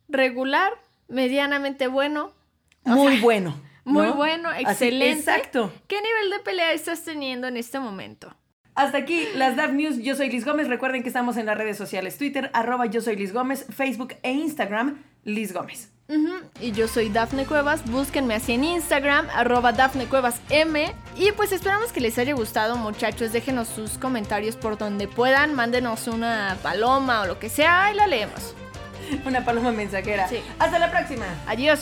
[0.08, 0.74] regular,
[1.08, 2.32] medianamente bueno.
[2.84, 3.56] Muy sea, bueno.
[3.84, 4.14] Muy ¿no?
[4.14, 5.20] bueno, Así, excelente.
[5.20, 5.74] exacto.
[5.88, 8.36] ¿Qué nivel de pelea estás teniendo en este momento?
[8.76, 9.98] Hasta aquí las DAF News.
[10.00, 10.68] Yo soy Liz Gómez.
[10.68, 14.32] Recuerden que estamos en las redes sociales: Twitter, arroba yo soy Liz Gómez, Facebook e
[14.32, 15.90] Instagram, Liz Gómez.
[16.60, 20.94] Y yo soy Dafne Cuevas, búsquenme así en Instagram, arroba Dafne Cuevas M.
[21.16, 26.08] Y pues esperamos que les haya gustado muchachos, déjenos sus comentarios por donde puedan, mándenos
[26.08, 28.56] una paloma o lo que sea y la leemos.
[29.26, 30.28] Una paloma mensajera.
[30.28, 30.42] Sí.
[30.60, 31.26] Hasta la próxima.
[31.48, 31.80] Adiós.